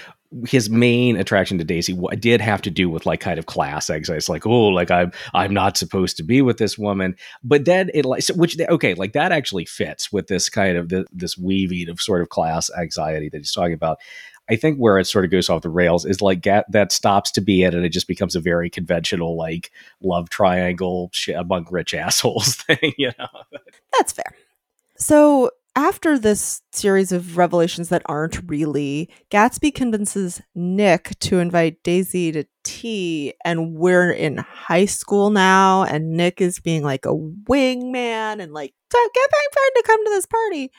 [0.46, 3.90] his main attraction to Daisy wa- did have to do with like kind of class
[3.90, 4.16] anxiety.
[4.16, 7.90] It's like, oh, like I'm I'm not supposed to be with this woman, but then
[7.94, 11.36] it like so, which okay, like that actually fits with this kind of the, this
[11.38, 13.98] weaving of sort of class anxiety that he's talking about.
[14.52, 17.40] I think where it sort of goes off the rails is like that stops to
[17.40, 22.56] be it, and it just becomes a very conventional like love triangle among rich assholes
[22.56, 23.60] thing, you know.
[23.96, 24.36] That's fair.
[24.98, 32.30] So after this series of revelations that aren't really, Gatsby convinces Nick to invite Daisy
[32.32, 38.42] to tea, and we're in high school now, and Nick is being like a wingman
[38.42, 40.70] and like, "So get my friend to come to this party.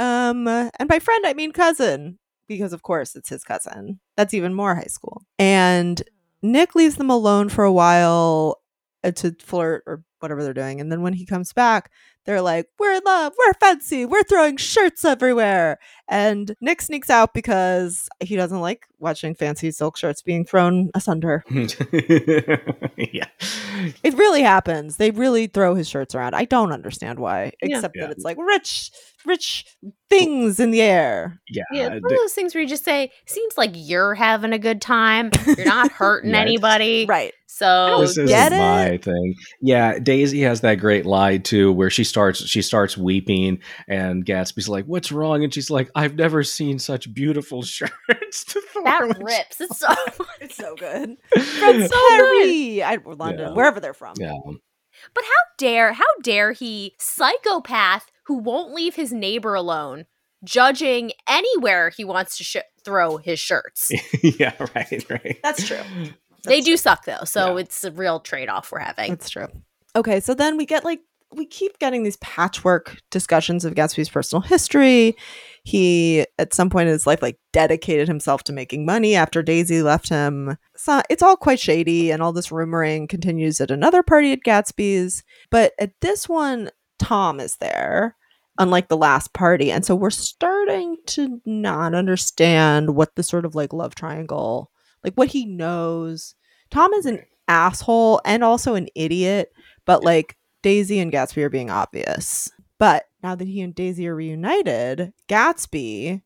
[0.00, 2.18] Um, and by friend I mean cousin,
[2.50, 4.00] because of course it's his cousin.
[4.16, 5.22] That's even more high school.
[5.38, 6.02] And
[6.42, 8.60] Nick leaves them alone for a while
[9.04, 11.90] uh, to flirt or whatever they're doing, and then when he comes back,
[12.26, 15.78] they're like, We're in love, we're fancy, we're throwing shirts everywhere.
[16.08, 21.44] And Nick sneaks out because he doesn't like watching fancy silk shirts being thrown asunder.
[21.50, 23.26] yeah.
[24.02, 24.96] It really happens.
[24.96, 26.34] They really throw his shirts around.
[26.34, 28.06] I don't understand why, except Yeah.
[28.06, 28.90] that it's like rich,
[29.24, 29.64] rich
[30.08, 31.40] things in the air.
[31.48, 31.62] Yeah.
[31.72, 34.52] Yeah, it's one d- of those things where you just say, "Seems like you're having
[34.52, 35.30] a good time.
[35.46, 37.32] You're not hurting Yeah, anybody." Right.
[37.52, 39.04] So this is get my it?
[39.04, 39.34] thing.
[39.60, 43.58] Yeah, Daisy has that great lie too, where she starts she starts weeping,
[43.88, 48.62] and Gatsby's like, "What's wrong?" And she's like, "I've never seen such beautiful shirts." to
[48.84, 49.60] that rips.
[49.60, 49.88] It's so
[50.40, 51.16] It's so good.
[51.34, 53.54] From so Perry, I, or London, Yeah.
[53.54, 54.14] wherever they're from.
[54.18, 54.32] Yeah,
[55.12, 60.06] But how dare how dare he psychopath who won't leave his neighbor alone,
[60.44, 63.90] judging anywhere he wants to sh- throw his shirts.
[64.22, 65.38] yeah, right, right.
[65.42, 65.76] That's true.
[66.44, 67.62] They do suck though, so Yeah.
[67.62, 69.10] it's a real trade off we're having.
[69.10, 69.48] That's true.
[69.96, 71.00] Okay, so then we get like
[71.32, 75.16] we keep getting these patchwork discussions of Gatsby's personal history.
[75.64, 79.82] He at some point in his life like dedicated himself to making money after Daisy
[79.82, 80.56] left him.
[80.76, 85.22] So it's all quite shady and all this rumoring continues at another party at Gatsby's,
[85.50, 88.16] but at this one Tom is there
[88.58, 93.54] unlike the last party and so we're starting to not understand what the sort of
[93.54, 94.70] like love triangle
[95.04, 96.34] like what he knows.
[96.70, 99.52] Tom is an asshole and also an idiot,
[99.84, 102.50] but like Daisy and Gatsby are being obvious.
[102.78, 106.22] But now that he and Daisy are reunited, Gatsby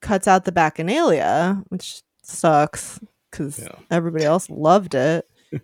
[0.00, 3.74] cuts out the bacchanalia, which sucks because Yeah.
[3.90, 5.26] everybody else loved it.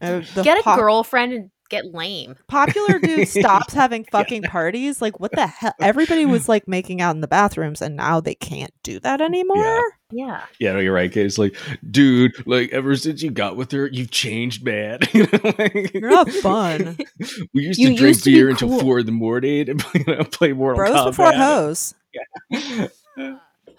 [0.00, 2.36] Uh, the Get a pop- girlfriend and get lame.
[2.48, 5.00] Popular dude stops having fucking parties.
[5.02, 5.74] Like, what the hell?
[5.80, 9.82] Everybody was like making out in the bathrooms, and now they can't do that anymore.
[10.10, 10.44] Yeah.
[10.58, 11.12] Yeah, no, you're right.
[11.12, 11.26] Kate.
[11.26, 11.54] It's like,
[11.90, 15.00] dude, like ever since you got with her, you've changed, man.
[15.12, 16.96] you know, like, You're not fun.
[17.54, 18.80] we used You to drink used to be beer until cool.
[18.80, 21.04] four in the morning and you know, play Mortal Bros Kombat.
[21.04, 21.94] before hoes.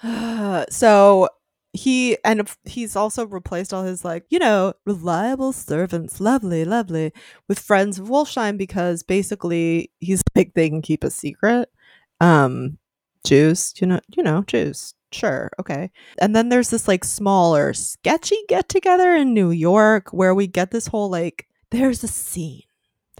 [0.01, 0.65] Yeah.
[0.69, 1.29] so
[1.73, 7.13] he and he's also replaced all his like you know reliable servants lovely lovely
[7.47, 11.69] with friends of wolfsheim because basically he's like they can keep a secret.
[12.19, 12.77] Um
[13.25, 15.91] jews you know you know jews sure okay.
[16.19, 20.71] And then there's this like smaller sketchy get together in new york where we get
[20.71, 22.63] this whole like there's a scene.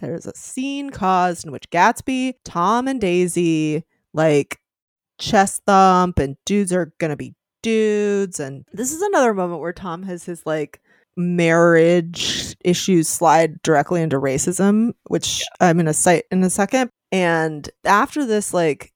[0.02, 3.84] There's a scene caused in which gatsby tom and daisy
[4.14, 4.60] like
[5.20, 10.04] chest thump and dudes are gonna be dudes and this is another moment where tom
[10.04, 10.82] has his like
[11.17, 16.89] marriage issues slide directly into racism which i'm gonna cite in a second.
[17.12, 18.93] And after this like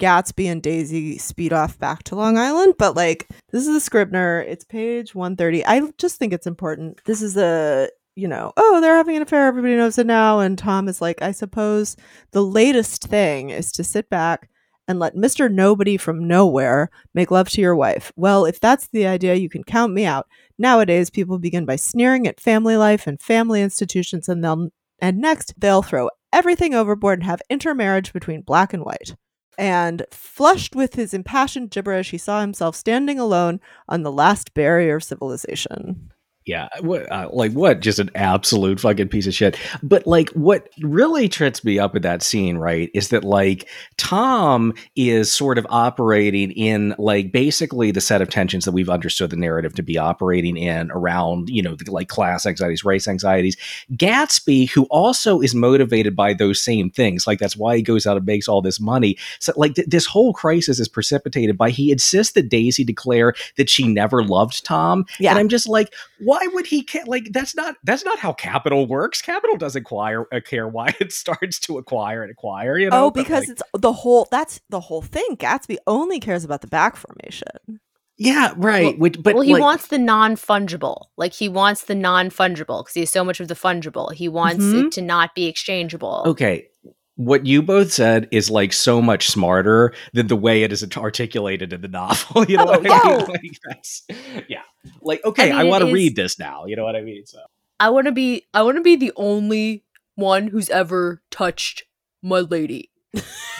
[0.00, 4.40] gatsby and daisy speed off back to long island but like this is a scribner
[4.40, 7.00] it's page 130 i just think it's important.
[7.04, 10.56] This is a you know oh they're having an affair everybody knows it now and
[10.56, 11.96] tom is like i suppose
[12.30, 14.48] the latest thing is to sit back
[14.86, 15.50] and let Mr.
[15.50, 18.12] Nobody from nowhere make love to your wife.
[18.16, 20.26] Well, if that's the idea, you can count me out.
[20.58, 24.68] Nowadays, people begin by sneering at family life and family institutions, and they'll
[25.00, 29.14] and next they'll throw everything overboard and have intermarriage between black and white.
[29.56, 34.96] And flushed with his impassioned gibberish, he saw himself standing alone on the last barrier
[34.96, 36.10] of civilization.
[36.46, 37.80] Yeah, what, uh, like what?
[37.80, 39.58] Just an absolute fucking piece of shit.
[39.82, 44.74] But like, what really trips me up with that scene, right, is that like Tom
[44.94, 49.36] is sort of operating in like basically the set of tensions that we've understood the
[49.36, 53.56] narrative to be operating in around, you know, the, like class anxieties, race anxieties.
[53.94, 58.18] Gatsby, who also is motivated by those same things, like that's why he goes out
[58.18, 59.16] and makes all this money.
[59.38, 63.70] So, like, th- this whole crisis is precipitated by he insists that Daisy declare that
[63.70, 65.30] she never loved Tom, Yeah.
[65.30, 65.94] and I'm just like,
[66.34, 67.04] why would he care?
[67.06, 69.22] Like, that's not that's not how capital works.
[69.22, 72.78] Capital doesn't acquire uh, care why it starts to acquire and acquire.
[72.78, 75.36] You know, oh, But, because like, it's the whole that's the whole thing.
[75.36, 77.80] Gatsby only cares about the back formation.
[78.16, 78.84] yeah, right.
[78.84, 81.06] Well- which, but well, he like, wants the non fungible.
[81.16, 84.12] Like he wants the non fungible because he has so much of the fungible.
[84.12, 84.86] He wants Mhm.
[84.86, 86.22] it to not be exchangeable.
[86.26, 86.68] okay.
[87.16, 91.72] What you both said is like so much smarter than the way it is articulated
[91.72, 92.44] in the novel.
[92.48, 93.16] You know Oh, what I yeah.
[93.18, 93.26] mean?
[93.28, 94.02] Like, that's,
[94.48, 94.62] yeah.
[95.00, 96.66] Like, okay, I, mean, it want to is- read this now.
[96.66, 97.24] You know what I mean?
[97.26, 97.38] So
[97.78, 98.46] I want to be.
[98.52, 99.84] I want to be the only
[100.16, 101.84] one who's ever touched
[102.22, 102.90] my lady,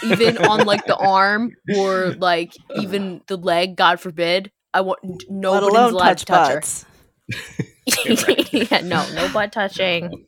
[0.03, 3.77] even on like the arm or like even the leg.
[3.77, 4.51] God forbid.
[4.73, 6.87] I want Let nobody's alone allowed touch to touch butts.
[8.07, 8.47] her.
[8.53, 10.27] yeah, no, no butt touching.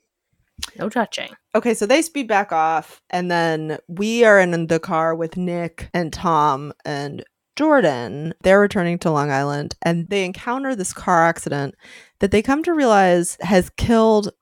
[0.78, 1.30] No touching.
[1.54, 5.88] Okay, so they speed back off, and then we are in the car with Nick
[5.94, 7.24] and Tom and
[7.56, 8.34] Jordan.
[8.42, 11.74] They're returning to Long Island, and they encounter this car accident
[12.20, 14.32] that they come to realize has killed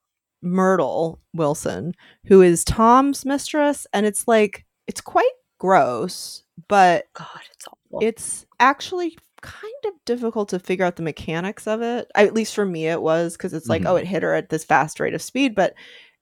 [0.42, 1.94] Myrtle Wilson,
[2.26, 3.86] who is Tom's mistress.
[3.92, 7.98] And it's like, it's quite gross, but God, it's awful.
[8.06, 12.10] it's actually kind of difficult to figure out the mechanics of it.
[12.14, 13.86] At least for me, it was because it's like, Mhm.
[13.90, 15.74] oh, it hit her at this fast rate of speed, but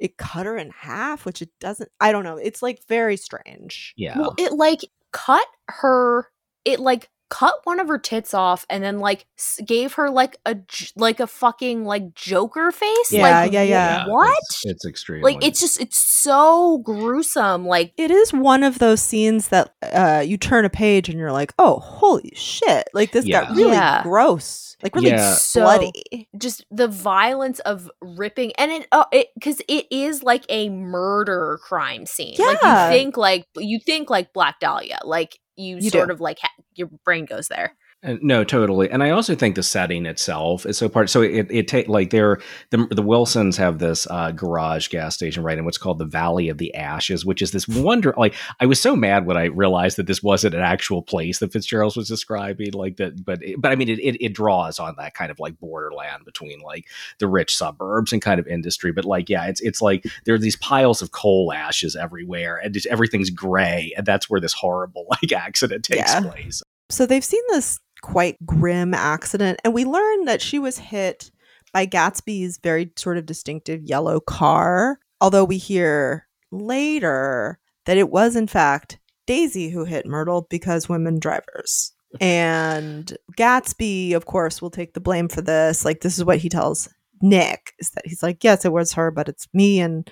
[0.03, 1.89] it cut her in half, which it doesn't.
[2.01, 2.37] I don't know.
[2.37, 3.95] It's like very strange.
[3.97, 4.81] yeah, Well, it like
[5.13, 6.27] cut her.
[6.65, 9.25] It like cut one of her tits off and then like
[9.67, 13.11] gave her like a j- like a fucking like Joker face.
[13.13, 14.07] Yeah, like, yeah, yeah.
[14.07, 14.37] What?
[14.51, 15.23] It's, it's extreme.
[15.23, 17.67] like it's just it's so gruesome.
[17.67, 21.33] Like It is one of those scenes that uh, you turn a page and you're
[21.33, 22.89] like, oh, holy shit.
[22.93, 24.03] Like, this got really Yeah.
[24.03, 24.77] gross.
[24.83, 25.33] Like, really Yeah.
[25.35, 26.29] So- bloody.
[26.37, 31.59] just the violence of ripping and it uh, it because it is like a murder
[31.63, 32.87] crime scene like Yeah.
[32.89, 36.15] you think like you think like black dahlia like you, You sort do.
[36.15, 39.63] of like ha- your brain goes there Uh, No, totally, and I also think the
[39.63, 41.09] setting itself is so part.
[41.09, 45.45] So it it take like they're the the Wilsons have this uh, garage gas station
[45.45, 48.13] right in what's called the Valley of the Ashes, which is this wonder.
[48.17, 51.53] Like I was so mad when I realized that this wasn't an actual place that
[51.53, 52.73] Fitzgerald was describing.
[52.73, 55.61] Like that, but but I mean it, it it draws on that kind of like
[55.61, 56.87] borderland between like
[57.19, 58.91] the rich suburbs and kind of industry.
[58.91, 62.75] But like yeah, it's it's like there are these piles of coal ashes everywhere, and
[62.75, 66.21] just, everything's gray, and that's where this horrible like accident takes Yeah.
[66.23, 66.63] place.
[66.91, 71.31] So they've seen this quite grim accident, and we learn that she was hit
[71.73, 74.99] by Gatsby's very sort of distinctive yellow car.
[75.21, 81.19] Although we hear later that it was, in fact, Daisy who hit Myrtle because women
[81.19, 81.93] drivers.
[82.21, 85.83] And Gatsby, of course, will take the blame for this.
[85.83, 86.87] Like, this is what he tells
[87.23, 89.81] Nick is that he's like, yes, it was her, but it's me.
[89.81, 90.11] And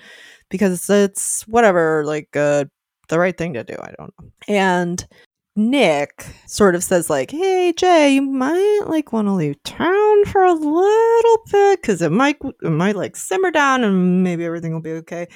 [0.49, 2.65] because it's, whatever, like, uh,
[3.09, 3.75] the right thing to do.
[3.79, 4.31] I don't know.
[4.47, 5.07] And
[5.55, 10.43] Nick sort of says like, "Hey Jay, you might like want to leave town for
[10.45, 14.81] a little bit because it might it might like simmer down and maybe everything will
[14.81, 15.27] be okay."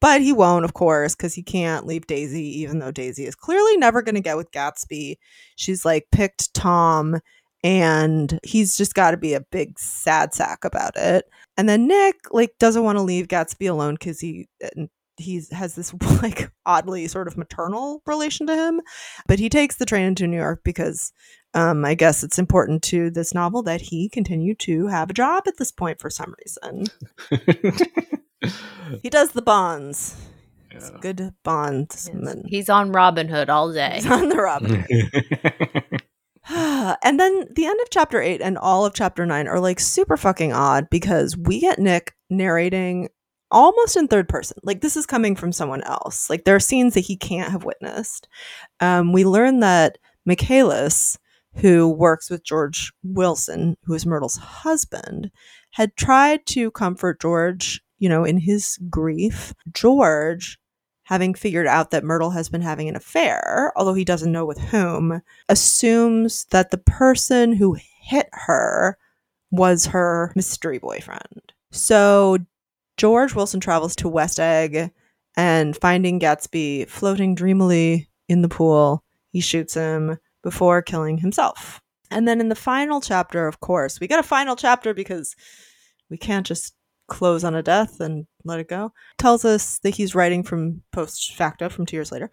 [0.00, 3.76] But he won't, of course, because he can't leave Daisy, even though Daisy is clearly
[3.78, 5.16] never going to get with Gatsby.
[5.56, 7.20] She's like picked Tom,
[7.64, 11.24] and he's just got to be a big sad sack about it.
[11.56, 14.84] And then Nick like doesn't want to leave Gatsby alone because he uh,
[15.22, 18.80] he has this like oddly sort of maternal relation to him
[19.26, 21.12] but he takes the train into new york because
[21.54, 25.44] um, i guess it's important to this novel that he continue to have a job
[25.46, 26.86] at this point for some reason.
[29.02, 30.16] He does the bonds.
[30.72, 30.98] He's a Yeah.
[31.00, 33.92] good bondsman he's on robin hood all day.
[33.96, 36.00] He's on the robin Hood.
[37.04, 40.16] and then the end of chapter 8 and all of chapter 9 are like super
[40.16, 43.08] fucking odd because we get nick narrating
[43.52, 44.58] almost in third person.
[44.62, 46.28] Like this is coming from someone else.
[46.28, 48.28] Like there are scenes that he can't have witnessed.
[48.80, 51.18] Um, we learn that michaelis
[51.56, 55.30] who works with george wilson who is myrtle's husband
[55.72, 59.52] had tried to comfort george you know in his grief.
[59.72, 60.58] George
[61.04, 64.58] having figured out that myrtle has been having an affair although he doesn't know with
[64.58, 68.96] whom assumes that the person who hit her
[69.52, 71.52] was her mystery boyfriend.
[71.70, 72.38] So
[73.02, 74.92] George Wilson travels to West Egg
[75.36, 81.80] and finding Gatsby floating dreamily in the pool, he shoots him before killing himself.
[82.12, 85.34] And then in the final chapter, of course, we get a final chapter because
[86.10, 86.74] we can't just
[87.08, 88.92] close on a death and let it go.
[89.18, 92.30] Tells us that he's writing from post facto from two years later.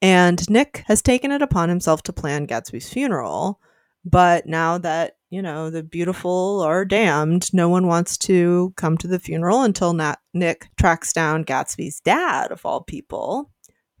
[0.00, 3.58] And Nick has taken it upon himself to plan Gatsby's funeral.
[4.04, 9.06] But now that, you know, the beautiful are damned, no one wants to come to
[9.06, 13.50] the funeral until Nat- Nick tracks down Gatsby's dad, of all people,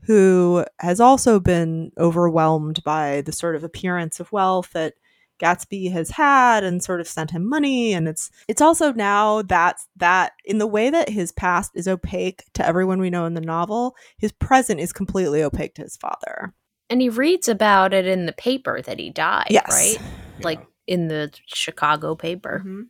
[0.02, 4.94] who has also been overwhelmed by the sort of appearance of wealth that
[5.40, 9.80] Gatsby has had and sort of sent him money and it's it's also now that
[9.96, 13.40] that in the way that his past is opaque to everyone we know in the
[13.40, 16.54] novel, his present is completely opaque to his father.
[16.92, 19.68] And he reads about it in the paper that he died Yes.
[19.70, 19.98] right
[20.44, 22.82] like in the chicago paper mm-hmm.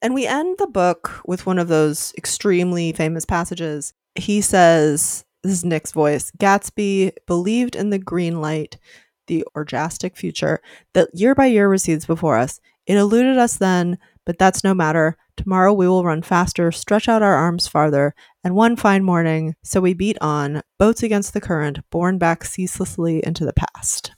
[0.00, 3.94] And we end the book with one of those extremely famous passages.
[4.14, 8.78] He says, This is Nick's voice Gatsby believed in the green light,
[9.26, 10.60] the orgastic future
[10.92, 12.60] that year by year recedes before us.
[12.86, 15.16] It eluded us then, but that's no matter.
[15.36, 18.14] Tomorrow we will run faster, stretch out our arms farther,
[18.48, 23.20] and one fine morning, so we beat on, boats against the current, borne back ceaselessly
[23.22, 24.12] into the past.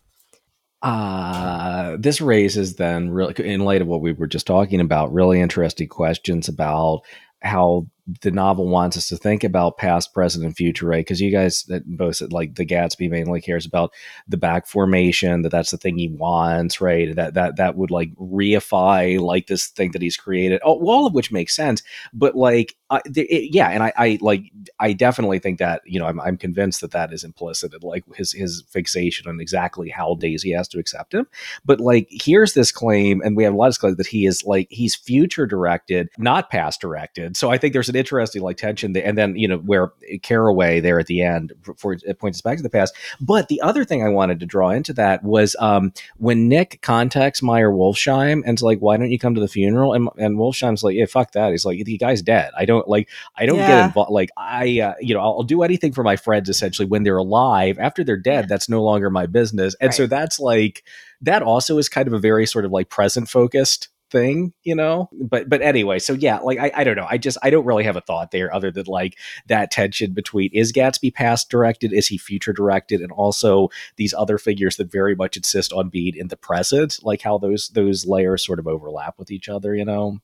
[0.82, 5.40] Uh, this raises then, really, in light of what we were just talking about, really
[5.40, 7.00] interesting questions about
[7.42, 7.88] how
[8.22, 11.00] the novel wants us to think about past, present, and future, right?
[11.00, 13.92] Because you guys that both said, like the Gatsby mainly cares about
[14.28, 17.14] the back formation, that that's the thing he wants, right?
[17.14, 20.60] That that that would like reify like this thing that he's created.
[20.64, 21.82] Oh, all of which makes sense,
[22.12, 24.44] but like, I, it, yeah, and I, I like
[24.78, 28.04] I definitely think that you know I'm, I'm convinced that that is implicit in like
[28.14, 31.26] his his fixation on exactly how Daisy has to accept him.
[31.64, 34.44] But like here's this claim, and we have a lot of claims that he is
[34.44, 37.36] like he's future directed, not past directed.
[37.36, 40.80] So I think there's an interesting like tension there, and then you know where Carraway
[40.80, 42.94] there at the end for it points us back to the past.
[43.20, 47.42] But the other thing I wanted to draw into that was um, when Nick contacts
[47.42, 50.94] Meyer Wolfsheim and's like, "Why don't you come to the funeral?" and and Wolfsheim's like,
[50.96, 52.52] "Yeah, fuck that." He's like, "The guy's dead.
[52.56, 53.08] I don't like.
[53.36, 53.66] I don't Yeah.
[53.68, 54.10] get involved.
[54.12, 57.16] Like I, uh, you know, I'll, I'll do anything for my friends essentially when they're
[57.18, 57.78] alive.
[57.78, 58.46] After they're dead, Yeah.
[58.48, 60.84] that's no longer my business." And so that's like
[61.20, 65.08] that also is kind of a very sort of like present focused thing you know?
[65.12, 67.84] But but anyway so yeah like I, I don't know i just i don't really
[67.84, 71.92] have a thought there other than like that tension between is gatsby past directed?
[71.92, 73.00] Is he future directed?
[73.00, 77.22] And also these other figures that very much insist on being in the present like
[77.22, 80.18] how those those layers sort of overlap with each other you know?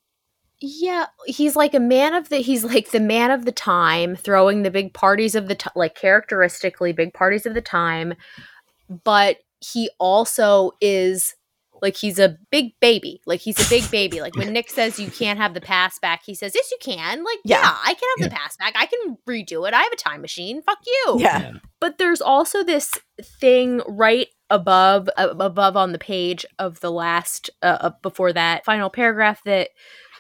[0.61, 4.63] Yeah, he's like a man of the he's like the man of the time, throwing
[4.63, 8.15] the big parties of the time, like characteristically big parties of the time,
[9.05, 11.35] but he also is
[11.83, 13.21] like he's a big baby.
[13.27, 14.21] Like he's a big baby.
[14.21, 17.25] Like when Nick says you can't have the pass back, he says, "Yes, you can."
[17.25, 17.77] Like, yeah, Yeah.
[17.85, 18.75] I can have the pass back.
[18.77, 19.75] I can redo it.
[19.75, 20.63] I have a time machine.
[20.63, 21.17] Fuck you.
[21.19, 21.53] Yeah.
[21.81, 22.93] But there's also this
[23.41, 28.65] thing right above uh, above on the page of the last uh, uh, before that
[28.65, 29.71] final paragraph that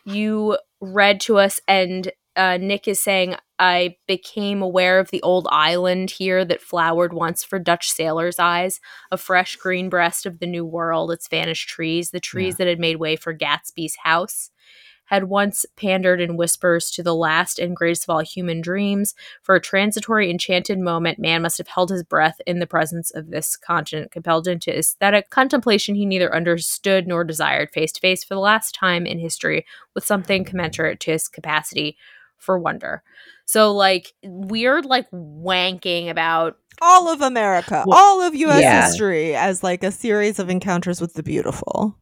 [0.04, 5.48] you read to us and uh, Nick is saying I became aware of the old
[5.50, 8.80] island here that flowered once for Dutch sailors' eyes,
[9.10, 12.78] a fresh green breast of the new world, its vanished trees, the trees that had
[12.78, 14.50] made way for Gatsby's house,
[15.06, 19.14] had once pandered in whispers to the last and greatest of all human dreams.
[19.42, 23.30] For a transitory, enchanted moment, man must have held his breath in the presence of
[23.30, 28.34] this continent, compelled into aesthetic contemplation he neither understood nor desired, face to face for
[28.34, 31.96] the last time in history with something commensurate to his capacity
[32.36, 33.02] for wonder.
[33.46, 38.84] So, like, weird, like, wanking about All of America, Well, all of US yeah.
[38.86, 41.96] history as like a series of encounters with the beautiful.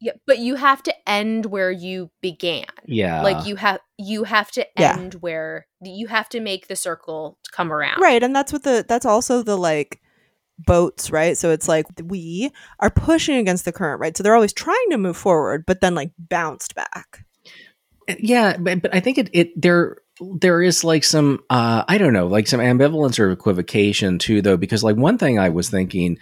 [0.00, 2.66] Yeah, but you have to end where you began.
[2.86, 4.96] yeah like you have you have to Yeah.
[4.96, 8.00] end where you have to make the circle come around.
[8.00, 10.00] Right, and that's what the that's also the like
[10.58, 11.36] boats, right?
[11.38, 14.16] So it's like we are pushing against the current, right?
[14.16, 17.24] So they're always trying to move forward, but then like bounced back.
[18.08, 21.98] Uh, yeah but, but i think it, it there there is like some uh i
[21.98, 25.68] don't know like some ambivalence or equivocation too though because like one thing i was
[25.68, 26.18] thinking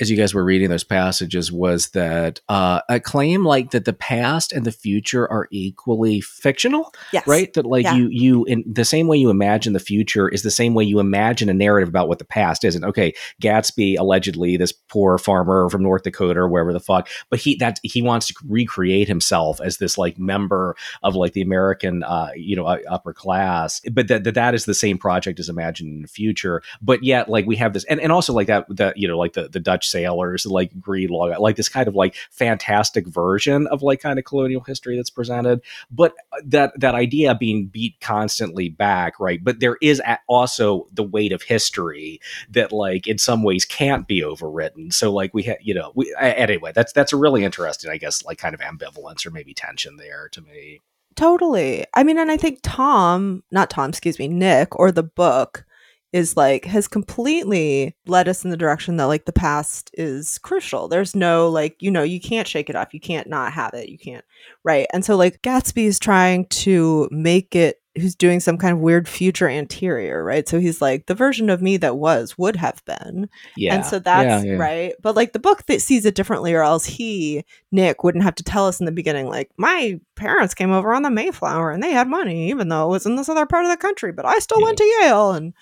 [0.00, 3.92] as you guys were reading those passages was that uh, a claim like that the
[3.92, 7.26] past and the future are equally fictional Yes.
[7.26, 7.94] right that like Yeah.
[7.96, 11.00] you you in the same way you imagine the future is the same way you
[11.00, 15.68] imagine a narrative about what the past is and okay gatsby allegedly this poor farmer
[15.70, 19.60] from north dakota or wherever the fuck but he that he wants to recreate himself
[19.60, 24.24] as this like member of like the american uh you know upper class but that,
[24.24, 27.72] that that is the same project as imagining the future but yet like we have
[27.72, 30.78] this and, and also like that that you know like the the dutch sailors like
[30.80, 34.96] greed log like this kind of like fantastic version of like kind of colonial history
[34.96, 35.60] that's presented.
[35.90, 41.02] But uh, that that idea being beat constantly back right but there is also the
[41.02, 42.20] weight of history
[42.50, 44.92] that like in some ways can't be overwritten.
[44.92, 48.24] So like we had you know we anyway that's that's a really interesting i guess
[48.24, 50.80] like kind of ambivalence or maybe tension there to me.
[51.16, 51.84] Totally.
[51.94, 55.64] I mean, and I think Tom, not Tom, excuse me, Nick or the book
[56.12, 60.88] is like has completely led us in the direction that like the past is crucial.
[60.88, 62.94] There's no like, you know, you can't shake it off.
[62.94, 63.88] You can't not have it.
[63.90, 64.24] You can't.
[64.64, 64.86] Right.
[64.92, 69.08] And so like Gatsby is trying to make it who's doing some kind of weird
[69.08, 70.48] future anterior, right?
[70.48, 73.28] So he's like the version of me that was would have been.
[73.56, 74.56] yeah And so that's Yeah, yeah.
[74.58, 74.94] right.
[75.02, 78.44] But like the book that sees it differently, or else he, Nick, wouldn't have to
[78.44, 81.90] tell us in the beginning, like, my parents came over on the Mayflower and they
[81.90, 84.38] had money, even though it was in this other part of the country, but I
[84.38, 84.64] still Yeah.
[84.66, 85.32] went to Yale.
[85.32, 85.52] And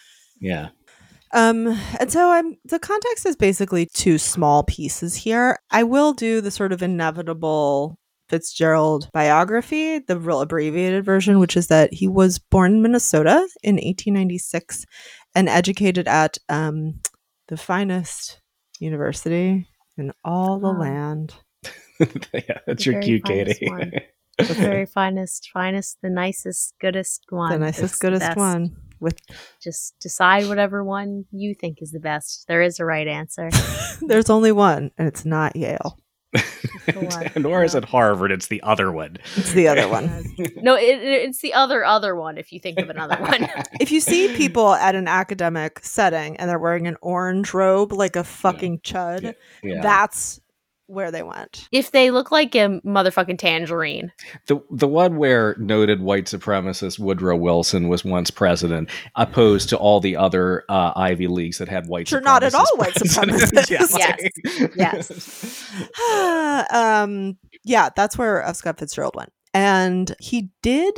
[0.40, 0.68] yeah
[1.32, 1.66] um,
[2.00, 5.58] and so I'm the context is basically two small pieces here.
[5.72, 11.66] I will do the sort of inevitable Fitzgerald biography, the real abbreviated version, which is
[11.66, 14.86] that he was born in Minnesota in 1896
[15.34, 17.00] and educated at um,
[17.48, 18.40] the finest
[18.78, 19.66] university
[19.98, 20.78] in all the Wow.
[20.80, 21.34] land.
[22.32, 23.92] yeah that's The your cue katie one.
[24.38, 27.50] The very finest, finest, the nicest, goodest one.
[27.52, 28.36] the nicest, goodest best.
[28.38, 28.76] one.
[29.00, 29.18] With
[29.62, 32.46] Just decide whatever one you think is the best.
[32.48, 33.50] There is a right answer.
[34.00, 35.98] there's only one, and it's not Yale.
[36.94, 37.30] one.
[37.36, 40.06] nor is it harvard it's the other one It's the other one.
[40.56, 42.36] no, it, it- it's the other other one.
[42.38, 43.48] If you think of another one,
[43.80, 48.16] if you see people at an academic setting and they're wearing an orange robe like
[48.16, 50.40] a fucking chud, yeah that's
[50.86, 51.68] where they went.
[51.72, 54.12] if they look like a motherfucking tangerine,
[54.46, 60.00] The the one where noted white supremacist Woodrow Wilson was once president, opposed to all
[60.00, 62.02] the other uh, Ivy Leagues that had white.
[62.06, 63.70] Which are not at all supremacist white presidents.
[63.70, 64.76] supremacists.
[64.76, 65.70] Yes.
[66.72, 68.56] um, yeah, that's where F.
[68.56, 69.32] Scott Fitzgerald went.
[69.54, 70.94] And he did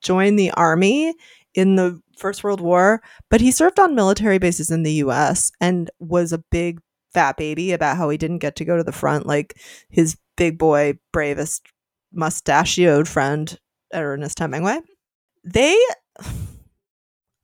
[0.00, 1.14] join the army
[1.54, 5.90] in the First World War, but he served on military bases in the US and
[5.98, 6.80] was a big
[7.14, 9.58] fat baby about how he didn't get to go to the front like
[9.88, 11.66] his big boy, bravest,
[12.12, 13.58] mustachioed friend,
[13.92, 14.80] Ernest Hemingway.
[15.44, 15.76] They,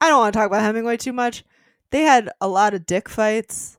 [0.00, 1.44] I don't want to talk about Hemingway too much.
[1.90, 3.78] They had a lot of dick fights,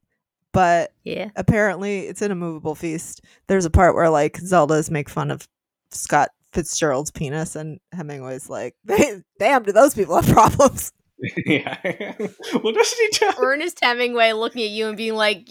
[0.52, 1.30] but Yeah.
[1.36, 3.22] apparently it's in a movable feast.
[3.48, 5.48] There's a part where like Zelda's make fun of
[5.92, 8.76] Scott Fitzgerald's penis, and Hemingway's like,
[9.40, 10.92] "Damn, do those people have problems?"
[11.46, 11.78] yeah.
[12.62, 13.34] well, doesn't he tell?
[13.42, 15.48] Ernest Hemingway looking at you and being like,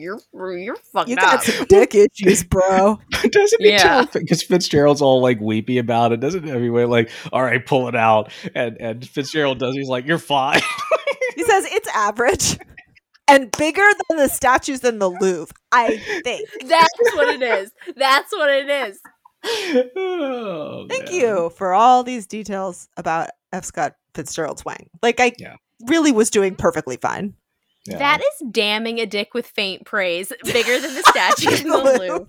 [0.00, 0.20] "You're
[0.56, 2.98] you're fucked You up." got some dick issues, bro.
[3.30, 3.78] Doesn't he Yeah.
[3.82, 4.06] tell?
[4.12, 6.20] Because Fitzgerald's all like weepy about it.
[6.20, 6.84] Doesn't anyway?
[6.84, 8.32] like, all right, pull it out?
[8.54, 9.74] And and Fitzgerald does.
[9.74, 10.60] He's like, you're fine.
[11.36, 12.58] He says it's average
[13.28, 15.54] and bigger than the statues in the Louvre.
[15.70, 16.48] I think.
[16.66, 17.72] That's what it is.
[17.94, 18.98] That's what it is.
[19.96, 21.14] Oh, Thank man.
[21.14, 23.64] you for all these details about F.
[23.66, 24.88] Scott Fitzgerald's wang.
[25.02, 25.56] Like I Yeah.
[25.86, 27.34] really was doing perfectly fine.
[27.88, 27.98] Yeah.
[27.98, 32.26] That is damning a dick with faint praise, bigger than the statue in the Louvre.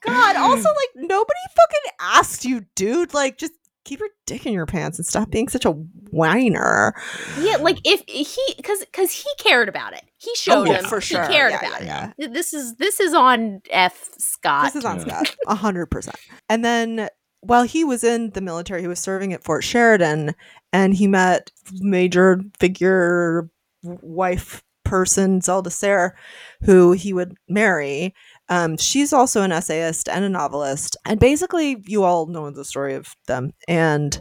[0.00, 3.14] God, also like nobody fucking asked you, dude.
[3.14, 3.52] Like just
[3.84, 6.94] keep your dick in your pants and stop being such a whiner.
[7.40, 10.02] Yeah, like if he, because because he cared about it.
[10.18, 11.26] He oh, showed yeah, him Oh, for sure.
[11.26, 12.32] he cared Yeah, about yeah, it.
[12.32, 14.10] This is this is on F.
[14.18, 14.66] Scott.
[14.66, 16.16] This is on Scott, a hundred percent.
[16.48, 17.08] And then
[17.40, 20.34] while he was in the military, he was serving at Fort Sheridan,
[20.72, 21.50] and he met
[21.80, 23.50] major figure
[23.82, 26.14] wife person Zelda Sayre,
[26.62, 28.14] who he would marry.
[28.48, 32.94] Um, she's also an essayist and a novelist, and basically, you all know the story
[32.94, 33.52] of them.
[33.66, 34.20] And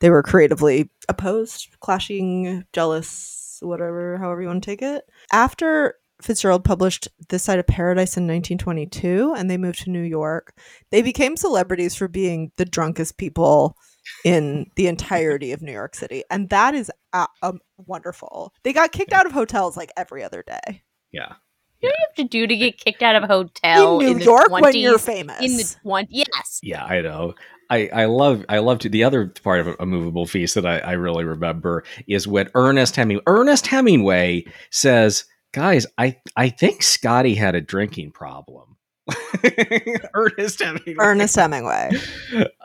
[0.00, 5.04] they were creatively opposed, clashing, jealous, whatever, however you want to take it.
[5.32, 10.54] After Fitzgerald published This Side of Paradise in 1922 and they moved to New York.
[10.90, 13.76] They became celebrities for being the drunkest people
[14.24, 16.22] in the entirety of New York City.
[16.30, 18.52] And that is uh, um, wonderful.
[18.62, 20.82] They got kicked out of hotels like every other day.
[21.12, 21.34] Yeah.
[21.80, 24.50] You have to do to get kicked out of a hotel in New the York
[24.50, 25.40] when you're famous.
[25.40, 27.34] in the one yes Yeah, I know.
[27.70, 30.66] I, I love I love to the other part of a, a movable feast that
[30.66, 36.82] I, I really remember is when Ernest Hemingway Ernest Hemingway says, "Guys, I I think
[36.82, 38.76] Scotty had a drinking problem."
[40.14, 40.94] Ernest Hemingway.
[40.98, 41.90] Ernest Hemingway.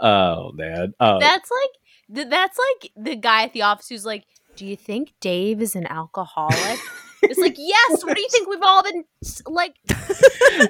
[0.01, 0.93] Oh man.
[0.99, 4.25] Uh, that's like th- that's like the guy at the office who's like
[4.55, 6.79] do you think dave is an alcoholic
[7.23, 9.75] it's like yes what do you think we've all been s- like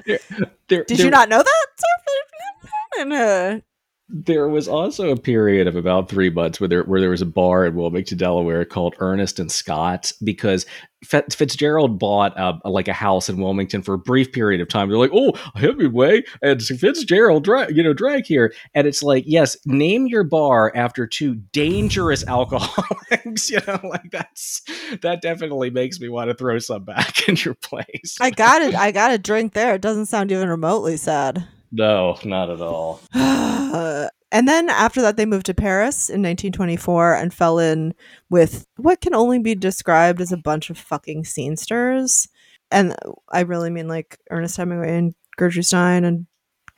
[0.06, 0.20] there,
[0.68, 1.66] Did there- you not know that?
[1.78, 2.70] sir?
[2.98, 3.60] And, uh,
[4.08, 7.26] There was also a period of about three months where there where there was a
[7.26, 10.68] bar in Wilmington, Delaware, called Ernest and Scott's because
[11.04, 14.90] Fitzgerald bought uh, like a house in Wilmington for a brief period of time.
[14.90, 20.06] They're like, "Oh, Hemingway and Fitzgerald, you know, drank here," and it's like, "Yes, name
[20.06, 24.62] your bar after two dangerous alcoholics." you know, like that's
[25.02, 28.18] that definitely makes me want to throw some back in your place.
[28.22, 28.76] I got it.
[28.76, 29.74] I got a drink there.
[29.74, 31.48] It doesn't sound even remotely sad.
[31.72, 33.02] no, not at all.
[33.76, 37.94] Uh, and then after that, they moved to Paris in 1924 and fell in
[38.30, 42.30] with what can only be described as a bunch of fucking scenesters.
[42.72, 42.96] And
[43.30, 46.26] I really mean like Ernest Hemingway and Gertrude Stein and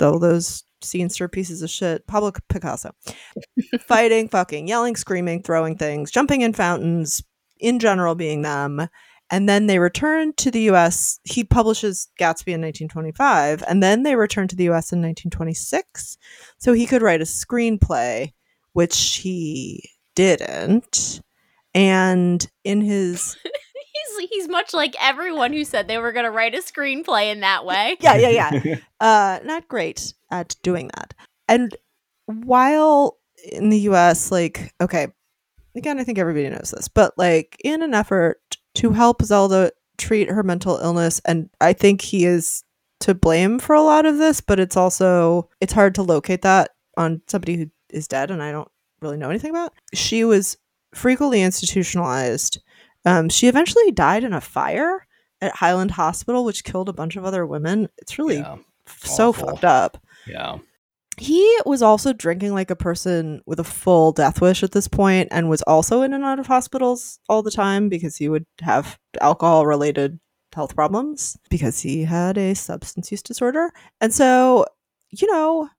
[0.01, 2.07] all those scenester pieces of shit.
[2.07, 2.95] Pablo Picasso.
[3.87, 7.21] Fighting, fucking, yelling, screaming, throwing things, jumping in fountains,
[7.59, 8.87] in general being them.
[9.29, 11.19] And then they returned to the US.
[11.23, 16.17] He publishes Gatsby in 1925, and then they returned to the US in 1926
[16.57, 18.33] so he could write a screenplay,
[18.73, 21.21] which he didn't.
[21.73, 23.37] And in his
[23.93, 27.41] he's he's much like everyone who said they were going to write a screenplay in
[27.41, 31.13] that way yeah, yeah, yeah, uh, not great at doing that.
[31.47, 31.75] And
[32.25, 33.17] while
[33.51, 35.07] in the US, like, okay,
[35.75, 38.41] again, I think everybody knows this, but like in an effort
[38.77, 42.63] to help Zelda treat her mental illness, and I think he is
[42.99, 46.71] to blame for a lot of this, but it's also it's hard to locate that
[46.95, 48.69] on somebody who is dead, and I don't
[49.01, 49.73] really know anything about.
[49.93, 50.57] She was
[50.93, 52.61] frequently institutionalized.
[53.05, 55.07] Um, she eventually died in a fire
[55.41, 57.89] at Highland Hospital, which killed a bunch of other women.
[57.97, 58.57] It's really yeah,
[58.87, 59.49] so awful.
[59.49, 59.97] fucked up.
[60.27, 60.57] yeah.
[61.17, 65.29] He was also drinking like a person with a full death wish at this point
[65.31, 68.99] and was also in and out of hospitals all the time because he would have
[69.19, 70.19] alcohol related
[70.53, 73.71] health problems because he had a substance use disorder.
[73.99, 74.65] And so,
[75.09, 75.69] you know,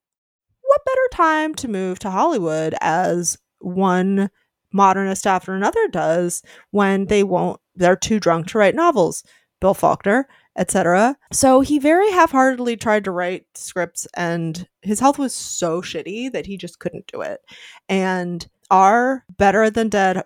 [0.62, 4.30] what better time to move to Hollywood as one
[4.72, 9.22] modernist after another does when they won't they're too drunk to write novels.
[9.60, 10.28] Bill Faulkner
[10.58, 11.16] etc.
[11.32, 16.46] So he very half-heartedly tried to write scripts and his health was so shitty that
[16.46, 17.40] he just couldn't do it.
[17.88, 20.24] And our Better Than Dead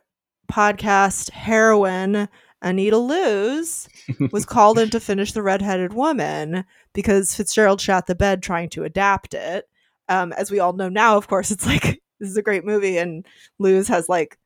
[0.50, 2.28] podcast heroine
[2.62, 3.88] Anita Loos
[4.32, 8.84] was called in to finish The Redheaded Woman because Fitzgerald shot the bed trying to
[8.84, 9.68] adapt it.
[10.08, 12.98] Um, as we all know now, of course, it's like this is a great movie,
[12.98, 13.26] and
[13.58, 14.38] Loos has like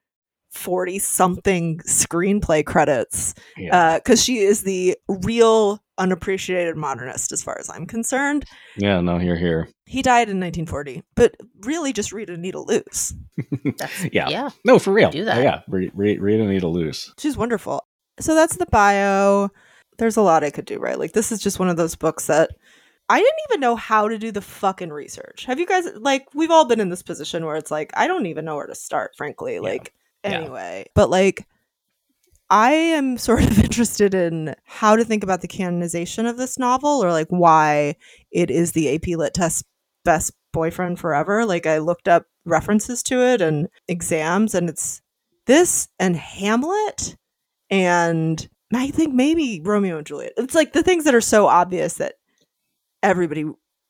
[0.57, 3.34] 40 something screenplay credits
[3.70, 4.12] Uh, because Yeah.
[4.12, 8.44] uh, she is the real unappreciated modernist as far as I'm concerned.
[8.76, 9.68] yeah, no, you're here.
[9.86, 13.14] He died in 1940, but really just read Anita Loos.
[13.78, 14.28] That's, Yeah.
[14.28, 14.50] yeah.
[14.64, 15.11] No, for real.
[15.11, 15.38] Do that.
[15.38, 17.12] Oh, yeah, read, read, read Anita Loos.
[17.18, 17.86] She's wonderful.
[18.20, 19.50] So that's the bio.
[19.98, 20.98] There's a lot I could do, right?
[20.98, 22.50] Like this is just one of those books that
[23.09, 25.44] I didn't even know how to do the fucking research.
[25.46, 28.26] Have you guys like we've all been in this position where it's like I don't
[28.26, 29.61] even know where to start, frankly.
[29.61, 29.92] Like
[30.25, 30.41] Yeah.
[30.41, 30.87] anyway.
[30.95, 31.47] But like
[32.51, 37.03] I am sort of interested in how to think about the canonization of this novel
[37.03, 37.97] or like why
[38.31, 39.64] it is the AP Lit test
[40.05, 41.45] best boyfriend forever.
[41.45, 45.03] Like I looked up references to it and exams and it's
[45.47, 47.17] this and Hamlet
[47.71, 50.33] and I think maybe Romeo and Juliet.
[50.37, 52.14] It's like the things that are so obvious that
[53.03, 53.45] everybody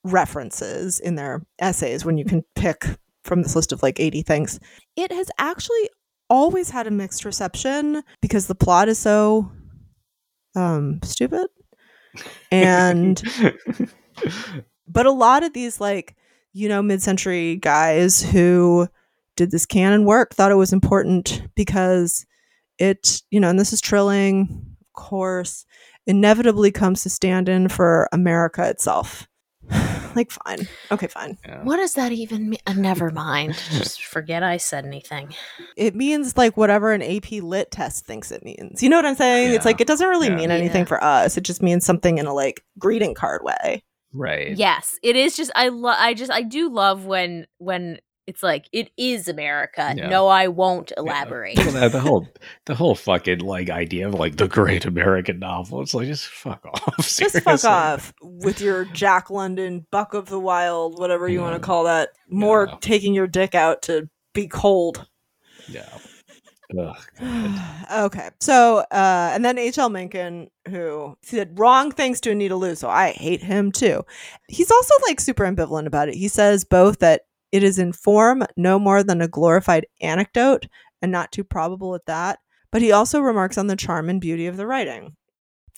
[0.04, 2.84] references in their essays when you can pick
[3.24, 4.60] from this list of like 80 things.
[4.96, 5.90] It has actually
[6.28, 9.50] always had a mixed reception because the plot is so
[10.54, 11.46] um stupid.
[12.50, 13.22] And
[14.88, 16.16] but a lot of these like
[16.52, 18.88] you know mid-century guys who
[19.36, 22.24] did this canon work thought it was important because
[22.78, 25.66] it you know and this is trilling of course
[26.06, 29.28] inevitably comes to stand in for america itself
[30.16, 31.62] like fine okay fine Yeah.
[31.62, 32.60] What does that even mean?
[32.66, 33.54] Uh, never mind.
[33.70, 35.34] Just forget I said anything.
[35.76, 39.14] it means like whatever an ap lit test thinks it means you know what i'm
[39.14, 40.36] saying it's like it doesn't really Yeah.
[40.36, 40.86] mean anything Yeah.
[40.86, 44.56] for us it just means something in a like greeting card way right.
[44.56, 48.68] Yes, it is just I love I just I do love when when it's like
[48.72, 49.94] it is America.
[49.96, 50.08] Yeah.
[50.08, 51.02] No, I won't Yeah.
[51.02, 51.56] elaborate.
[51.58, 52.28] Well, the, the whole
[52.64, 55.80] the whole fucking like idea of like the great American novel.
[55.82, 56.96] It's like just fuck off.
[57.08, 61.44] just fuck off with your Jack London, Buck of the Wild, whatever you Yeah.
[61.50, 62.10] want to call that.
[62.28, 62.76] More Yeah.
[62.80, 65.06] taking your dick out to be cold.
[65.68, 65.88] Yeah.
[66.76, 66.96] Ugh.
[67.92, 69.88] okay, so uh, and then H.L.
[69.88, 74.04] Mencken, who said wrong things to Anita Lou, so I hate him too.
[74.48, 76.16] He's also like super ambivalent about it.
[76.16, 77.22] He says both that
[77.56, 80.66] it is in form no more than a glorified anecdote
[81.00, 82.38] and not too probable at that,
[82.70, 85.16] but he also remarks on the charm and beauty of the writing.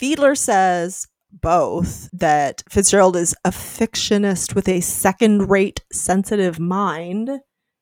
[0.00, 7.30] Fiedler says both that Fitzgerald is a fictionist with a second rate sensitive mind,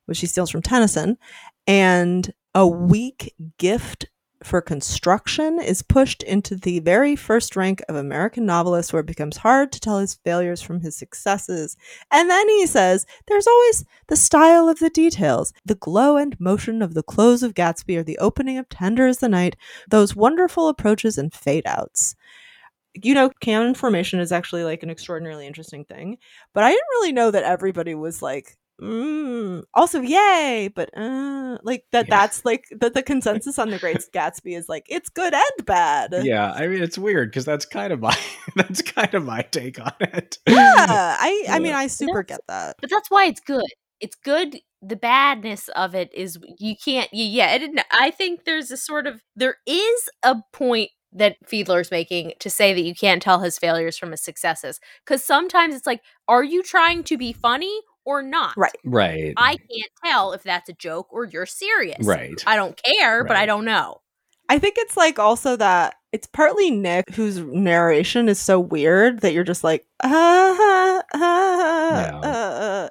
[0.05, 1.17] which he steals from Tennyson,
[1.65, 4.07] and a weak gift
[4.43, 9.37] for construction is pushed into the very first rank of American novelists where it becomes
[9.37, 11.75] hard to tell his failures from his successes.
[12.11, 16.81] And then he says, there's always the style of the details, the glow and motion
[16.81, 19.55] of the close of Gatsby or the opening of Tender Is the Night,
[19.89, 22.15] those wonderful approaches and fade outs.
[22.93, 26.17] You know, canon formation is actually like an extraordinarily interesting thing,
[26.53, 31.85] but I didn't really know that everybody was like, mm, also yay, but uh, like
[31.91, 32.07] that.
[32.07, 32.15] Yeah.
[32.15, 32.93] That's like that.
[32.93, 36.13] The consensus on the Great Gatsby is like it's good and bad.
[36.23, 38.17] Yeah, I mean it's weird because that's kind of my
[38.55, 40.37] that's kind of my take on it.
[40.47, 40.55] Yeah,
[41.19, 42.77] I I mean I super get that.
[42.79, 43.65] But that's why it's good.
[43.99, 44.57] It's good.
[44.81, 47.09] The badness of it is you can't.
[47.11, 47.81] You, yeah, it didn't.
[47.91, 52.73] I think there's a sort of there is a point that Fiedler's making to say
[52.73, 56.61] that you can't tell his failures from his successes because sometimes it's like, are you
[56.61, 58.53] trying to be funny or not?
[58.55, 58.71] Right.
[58.85, 59.33] Right.
[59.35, 62.05] I can't tell if that's a joke or you're serious.
[62.05, 62.41] right.
[62.47, 63.99] I don't care, but I don't know.
[64.49, 69.33] I think it's like also that it's partly Nick whose narration is so weird that
[69.33, 72.19] you're just like ah, ah, Yeah.
[72.19, 72.89] uh, uh,"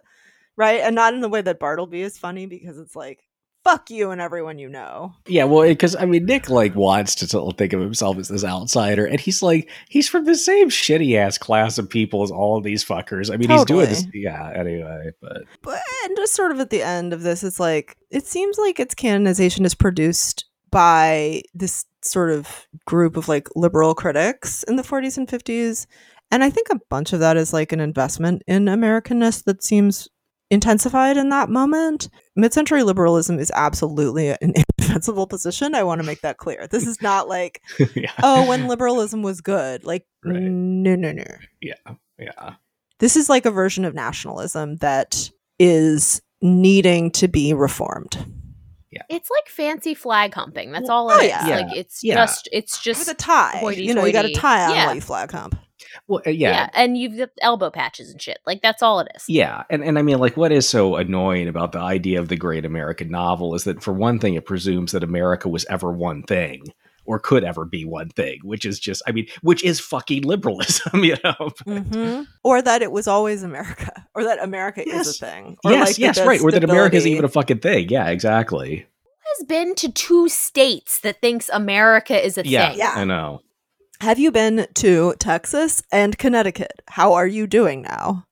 [0.58, 3.25] right, and not in the way that Bartleby is funny because it's like
[3.66, 5.12] fuck you and everyone you know.
[5.26, 8.28] Yeah, well, because I mean, Nick like wants to sort of think of himself as
[8.28, 12.30] this outsider, and he's like he's from the same shitty ass class of people as
[12.30, 13.32] all these fuckers.
[13.32, 14.06] I mean, he's doing this.
[14.14, 14.52] Yeah.
[14.54, 18.26] Anyway, but But and just sort of at the end of this, it's like it
[18.26, 24.62] seems like its canonization is produced by this sort of group of like liberal critics
[24.64, 25.86] in the 40s and 50s.
[26.30, 30.08] And I think a bunch of that is like an investment in Americanness that seems
[30.50, 32.08] intensified in that moment.
[32.36, 34.36] Mid century liberalism is absolutely an
[34.78, 35.74] indefensible position.
[35.74, 36.66] I want to make that clear.
[36.66, 37.62] This is not like,
[37.94, 39.84] yeah, oh, when liberalism was good.
[39.84, 40.40] Like, Right.
[40.42, 41.24] no, no, no
[41.60, 41.74] yeah,
[42.18, 42.54] yeah,
[42.98, 45.30] this is like a version of nationalism that
[45.60, 48.26] is needing to be reformed.
[48.90, 49.02] Yeah.
[49.10, 50.72] It's like fancy flag humping.
[50.72, 51.28] That's all oh, it oh, is.
[51.28, 51.46] yeah.
[51.46, 51.56] Yeah.
[51.60, 52.14] Like it's Yeah.
[52.14, 53.60] just it's just with a tie.
[53.70, 54.86] You know, you got a tie on Yeah.
[54.86, 55.56] while you flag hump.
[56.06, 56.50] Well, uh, yeah.
[56.50, 58.38] yeah, and you've got elbow patches and shit.
[58.46, 59.24] Like that's all it is.
[59.28, 62.36] Yeah, and and I mean, like, what is so annoying about the idea of the
[62.36, 66.22] great American novel is that, for one thing, it presumes that America was ever one
[66.22, 66.62] thing
[67.06, 71.04] or could ever be one thing, which is just, I mean, which is fucking liberalism,
[71.04, 71.50] you know?
[71.64, 75.56] hmm Or that it was always America, or that America is a thing.
[75.64, 76.40] Or yes, like yes, the right.
[76.40, 77.88] Or that America isn't even a fucking thing.
[77.88, 78.86] Yeah, exactly.
[79.04, 82.78] Who Has been to two states that thinks America is a Yeah, thing.
[82.78, 82.92] Yeah.
[82.96, 83.42] I know.
[84.00, 86.82] Have you been to Texas and Connecticut?
[86.88, 88.24] How are you doing now?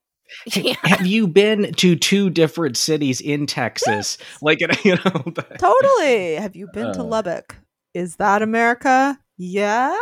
[0.47, 0.75] Yeah.
[0.83, 4.19] Have you been to two different cities in Texas?
[4.43, 6.35] Like, you know, Totally.
[6.35, 7.05] Have you been to Uh.
[7.05, 7.57] Lubbock?
[7.95, 9.19] Is that America?
[9.39, 9.97] Yeah,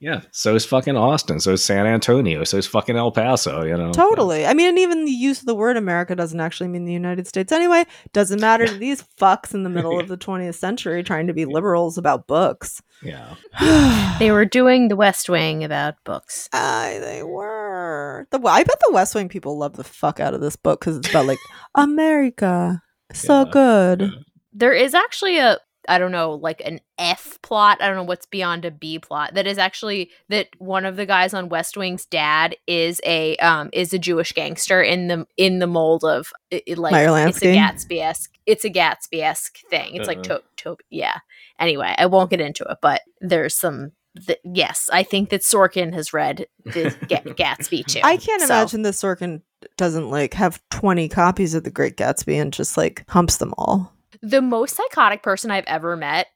[0.00, 0.22] yeah.
[0.32, 1.38] So is fucking Austin.
[1.40, 2.42] So is San Antonio.
[2.44, 3.62] So is fucking El Paso.
[3.62, 4.46] You know, totally.
[4.46, 7.26] I mean, and even the use of the word America doesn't actually mean the United
[7.26, 7.84] States anyway.
[8.12, 11.44] Doesn't matter to these fucks in the middle of the 20th century trying to be
[11.44, 12.82] liberals about books.
[13.02, 13.34] Yeah.
[14.18, 16.48] They were doing the West Wing about books.
[16.52, 18.26] Aye, they were.
[18.30, 20.98] The I bet the West Wing people love the fuck out of this book because
[20.98, 21.38] it's about like
[21.74, 22.82] America,
[23.12, 23.50] so Yeah.
[23.50, 24.10] good.
[24.52, 25.58] There is actually a
[25.90, 27.82] I don't know, like an F plot.
[27.82, 29.34] I don't know what's beyond a B plot.
[29.34, 33.68] That is actually that one of the guys on West Wing's dad is a um
[33.72, 37.42] is a Jewish gangster in the in the mold of it, it, like Meyer it's
[37.42, 37.54] a Lansky?
[37.56, 38.30] Gatsby esque.
[38.46, 39.94] It's a Gatsby esque thing.
[39.96, 40.38] It's like Uh-uh.
[40.38, 41.18] to, to yeah.
[41.58, 43.92] Anyway, I won't get into it, but there's some.
[44.26, 48.00] Th- yes, I think that Sorkin has read the Ga- Gatsby too.
[48.02, 49.42] I can't So- imagine that Sorkin
[49.76, 53.92] doesn't like have 20 copies of The Great Gatsby and just like humps them all.
[54.22, 56.28] The most psychotic person I've ever met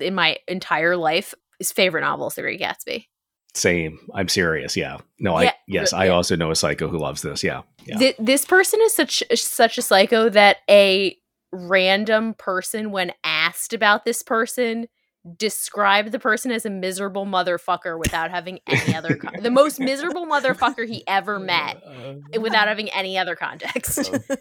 [0.00, 3.06] in my entire life is favorite novel is The Great Gatsby.
[3.54, 3.98] Same.
[4.14, 4.76] I'm serious.
[4.76, 4.98] Yeah.
[5.18, 6.12] No, Yeah, I, yes, I yeah.
[6.12, 7.42] also know a psycho who loves this.
[7.42, 7.62] Yeah.
[7.86, 7.96] Yeah.
[7.98, 11.16] Th- this person is such such a psycho that a
[11.52, 14.88] random person, when asked about this person,
[15.36, 20.26] described the person as a miserable motherfucker without having any other con- the most miserable
[20.26, 22.40] motherfucker he ever met uh-huh.
[22.40, 24.12] without having any other context.
[24.12, 24.36] Oh.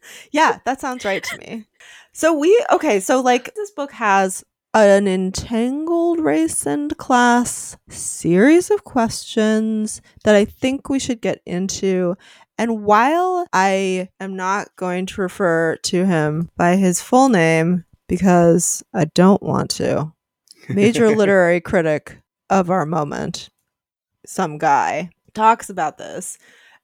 [0.32, 1.66] yeah, that sounds right to me.
[2.12, 8.84] So we okay, so like this book has an entangled race and class series of
[8.84, 12.16] questions that I think we should get into.
[12.58, 18.82] And while I am not going to refer to him by his full name because
[18.92, 20.12] I don't want to,
[20.68, 22.18] major literary critic
[22.50, 23.50] of our moment,
[24.26, 26.38] some guy, talks about this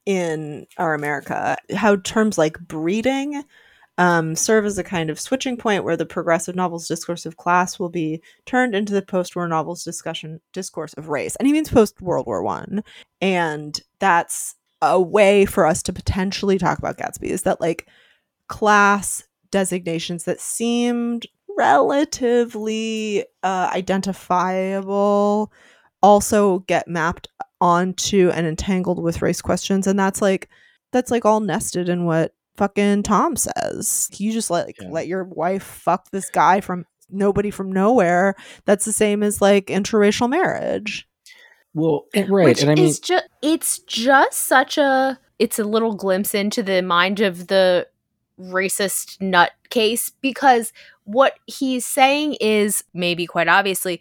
[0.07, 3.43] in our America, how terms like breeding
[3.97, 7.79] um, serve as a kind of switching point where the progressive novels discourse of class
[7.79, 11.37] will be turned into the post-war novels discussion discourse of race.
[11.37, 12.83] And he means post World War One.
[13.21, 17.87] And that's a way for us to potentially talk about Gatsby is that like
[18.49, 21.27] class designations that seemed
[21.57, 25.53] relatively uh, identifiable
[26.03, 27.29] also get mapped
[27.61, 30.49] onto and entangled with race questions and that's like
[30.93, 34.09] that's like all nested in what fucking Tom says.
[34.13, 34.89] You just like Yeah.
[34.91, 38.37] let your wife fuck this guy from nobody from nowhere.
[38.65, 41.09] That's the same as like interracial marriage.
[41.75, 42.45] Well, and- right.
[42.45, 46.63] Which and I mean, is just it's just such a it's a little glimpse into
[46.63, 47.89] the mind of the
[48.39, 50.73] racist nutcase because
[51.05, 54.01] what he's saying is maybe quite obviously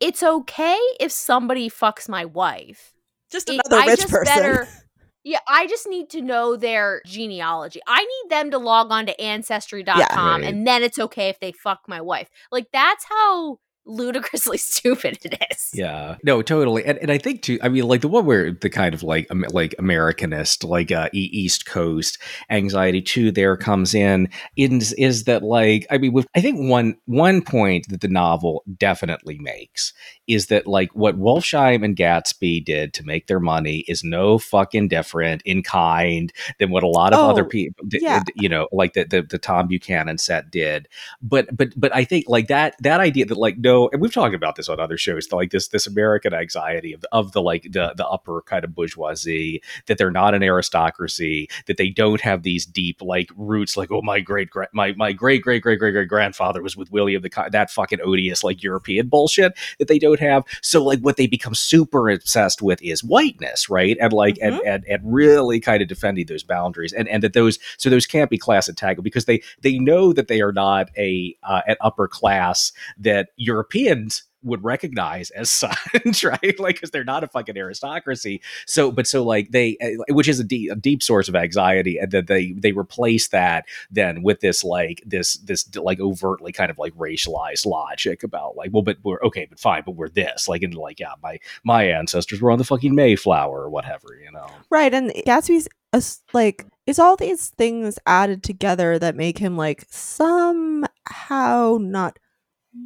[0.00, 2.94] it's okay if somebody fucks my wife.
[3.30, 4.24] Just It- another I rich just person.
[4.34, 4.68] better-
[5.24, 7.80] yeah, I just need to know their genealogy.
[7.86, 10.44] I need them to log on to ancestry.com Right.
[10.48, 12.28] and then it's okay if they fuck my wife.
[12.52, 13.58] Like that's how
[13.88, 15.70] ludicrously stupid it is.
[15.74, 17.58] Yeah, no, totally, and and I think too.
[17.62, 21.08] I mean, like the one where the kind of like Am- like Americanist, like uh,
[21.12, 22.18] East Coast
[22.50, 26.96] anxiety too, there comes in is is that like I mean, with, I think one
[27.06, 29.92] one point that the novel definitely makes
[30.26, 34.88] is that like what Wolfsheim and Gatsby did to make their money is no fucking
[34.88, 38.22] different in kind than what a lot of other Oh, people, yeah.
[38.34, 40.88] you know, like the, the the Tom Buchanan set did.
[41.22, 44.34] But but but I think like that that idea that like no, and we've talked
[44.34, 47.94] about this on other shows, like this this American anxiety of of the like the
[47.96, 52.66] the upper kind of bourgeoisie that they're not an aristocracy, that they don't have these
[52.66, 56.62] deep like roots, like oh my great my my great great great great great grandfather
[56.62, 60.44] was with William the that fucking odious like European bullshit that they don't have.
[60.62, 63.96] So like what they become super obsessed with is whiteness, right?
[64.00, 67.58] And like and, and and really kind of defending those boundaries, and and that those
[67.76, 71.36] so those can't be class entangled because they they know that they are not a
[71.42, 76.58] uh, an upper class that Europeans would recognize as such, right?
[76.60, 78.40] Like, because they're not a fucking aristocracy.
[78.66, 81.98] So, but so like they, uh, which is a deep, a deep source of anxiety,
[81.98, 86.70] and that they they replace that then with this like this this like overtly kind
[86.70, 90.48] of like racialized logic about like, well, but we're okay, but fine, but we're this
[90.48, 94.30] like, and like, yeah, my my ancestors were on the fucking Mayflower or whatever, you
[94.30, 94.46] know?
[94.70, 96.02] Right, and Gatsby's a,
[96.32, 102.18] like it's all these things added together that make him like somehow not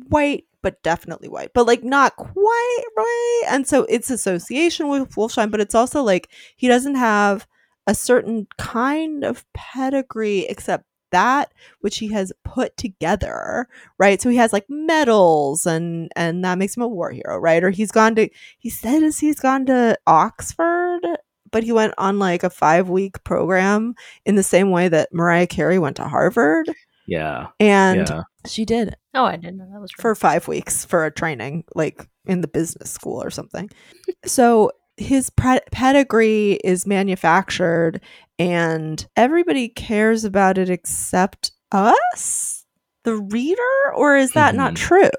[0.08, 5.50] white but definitely white but like not quite right and so it's association with wolfsheim
[5.50, 7.46] but it's also like he doesn't have
[7.86, 14.36] a certain kind of pedigree except that which he has put together right so he
[14.36, 18.14] has like medals and and that makes him a war hero right or he's gone
[18.14, 21.00] to he says he's gone to oxford
[21.52, 23.94] but he went on like a five week program
[24.24, 26.68] in the same way that Mariah Carey went to Harvard.
[27.12, 27.48] Yeah.
[27.60, 28.22] And Yeah.
[28.46, 32.08] she did Oh, I didn't know that was for five weeks for a training, like
[32.24, 33.68] in the business school or something.
[34.24, 38.00] so his pre- pedigree is manufactured
[38.38, 42.64] and everybody cares about it except us,
[43.04, 43.92] the reader?
[43.94, 44.76] Or is that not Mhm.
[44.76, 45.10] true?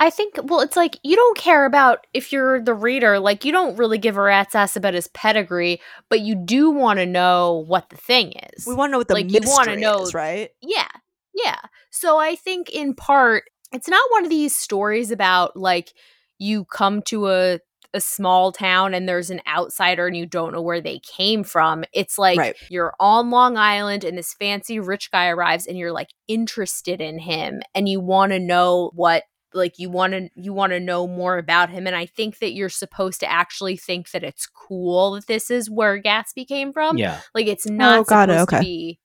[0.00, 3.52] I think, well, it's like you don't care about if you're the reader, like you
[3.52, 7.64] don't really give a rat's ass about his pedigree, but you do want to know
[7.68, 8.66] what the thing is.
[8.66, 10.50] We want to know what the Like, you mystery wanna know- is, right?
[10.60, 10.88] yeah,
[11.34, 11.58] yeah.
[11.90, 15.92] So I think in part, it's not one of these stories about like
[16.38, 17.60] you come to a
[17.94, 21.84] a small town and there's an outsider and you don't know where they came from.
[21.92, 22.56] It's like Right.
[22.70, 27.18] you're on Long Island and this fancy rich guy arrives and you're like interested in
[27.18, 29.24] him and you want to know what
[29.54, 32.54] like you want to you want to know more about him and I think that
[32.54, 36.96] you're supposed to actually think that it's cool that this is where Gatsby came from.
[36.96, 37.20] yeah.
[37.34, 38.58] Like it's oh, not got it, supposed okay.
[38.58, 39.00] to be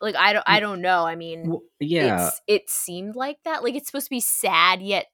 [0.00, 1.04] like I don't I don't know.
[1.06, 2.26] I mean, Well, yeah.
[2.26, 3.62] it's, it seemed like that.
[3.62, 5.06] Like it's supposed to be sad yet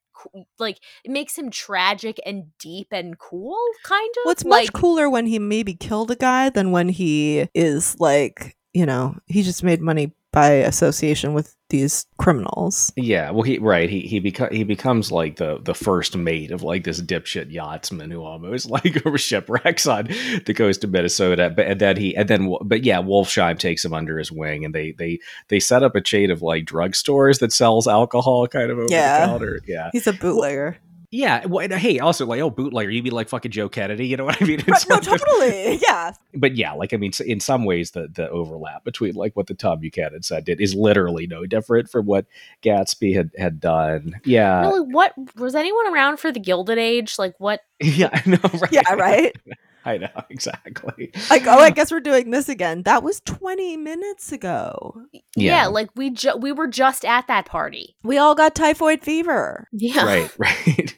[0.58, 4.22] like it makes him tragic and deep and cool kind of.
[4.24, 7.98] Well, it's like, much cooler when he maybe killed a guy than when he is
[7.98, 12.92] like, you know, he just made money by association with these criminals.
[12.96, 16.62] Yeah, well, he right he he beco- he becomes like the the first mate of
[16.62, 20.08] like this dipshit yachtsman who almost like over shipwrecks on
[20.46, 23.94] the coast of Minnesota, but and then he and then but yeah, Wolfsheim takes him
[23.94, 25.18] under his wing, and they they
[25.48, 29.20] they set up a chain of like drugstores that sells alcohol kind of over Yeah.
[29.20, 29.60] the counter.
[29.66, 30.78] Yeah, He's a bootlegger.
[31.12, 31.44] Yeah.
[31.46, 34.06] Well, uh, hey, also like oh bootlegger, you mean like fucking Joe Kennedy?
[34.08, 34.64] You know what I mean?
[34.66, 35.78] Right, no, totally.
[35.82, 36.12] Yeah.
[36.34, 39.54] but yeah, like I mean, in some ways, the the overlap between like what the
[39.54, 42.26] Tom Buchanan said did is literally no different from what
[42.62, 44.20] Gatsby had had done.
[44.24, 47.18] Yeah, no, like, what was anyone around for the Gilded Age?
[47.18, 47.60] Like what?
[47.80, 48.72] yeah, I know, right?
[48.72, 49.36] Yeah, right?
[49.84, 51.10] I know exactly.
[51.30, 52.82] Like, oh, I guess we're doing this again.
[52.84, 55.02] That was 20 minutes ago.
[55.12, 55.66] Yeah, Yeah.
[55.66, 57.96] like we ju- we were just at that party.
[58.04, 59.68] We all got typhoid fever.
[59.72, 60.96] Yeah, Right, right.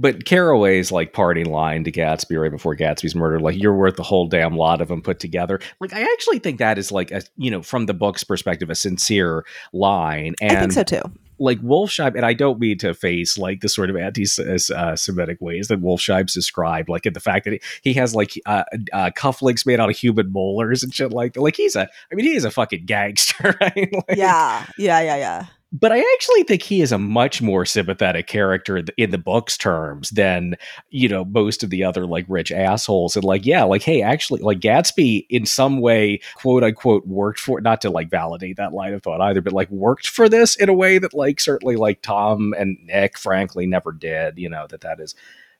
[0.00, 4.04] But Carraway's like party line to Gatsby right before Gatsby's murder, like you're worth the
[4.04, 5.58] whole damn lot of them put together.
[5.80, 8.76] Like I actually think that is like a you know from the book's perspective a
[8.76, 11.02] sincere line, and I think so too.
[11.38, 15.82] Like Wolfsheim, and I don't mean to face like the sort of anti-Semitic ways that
[15.82, 19.80] Wolfsheim's described, like in the fact that he, he has like uh, uh, cufflinks made
[19.80, 21.40] out of human molars and shit like that.
[21.40, 23.92] Like he's a, I mean, he is a fucking gangster, right?
[23.92, 24.66] Like, Yeah.
[24.76, 25.46] Yeah, yeah, yeah.
[25.70, 30.08] But I actually think he is a much more sympathetic character in the, book's terms
[30.10, 30.56] than
[30.88, 33.16] you know most of the other like rich assholes.
[33.16, 37.60] And like, yeah, like, hey, actually, like Gatsby in some way, quote unquote, worked for
[37.60, 40.70] not to like validate that line of thought either, but like worked for this in
[40.70, 44.38] a way that like certainly like Tom and Nick, frankly, never did.
[44.38, 45.14] You know that that is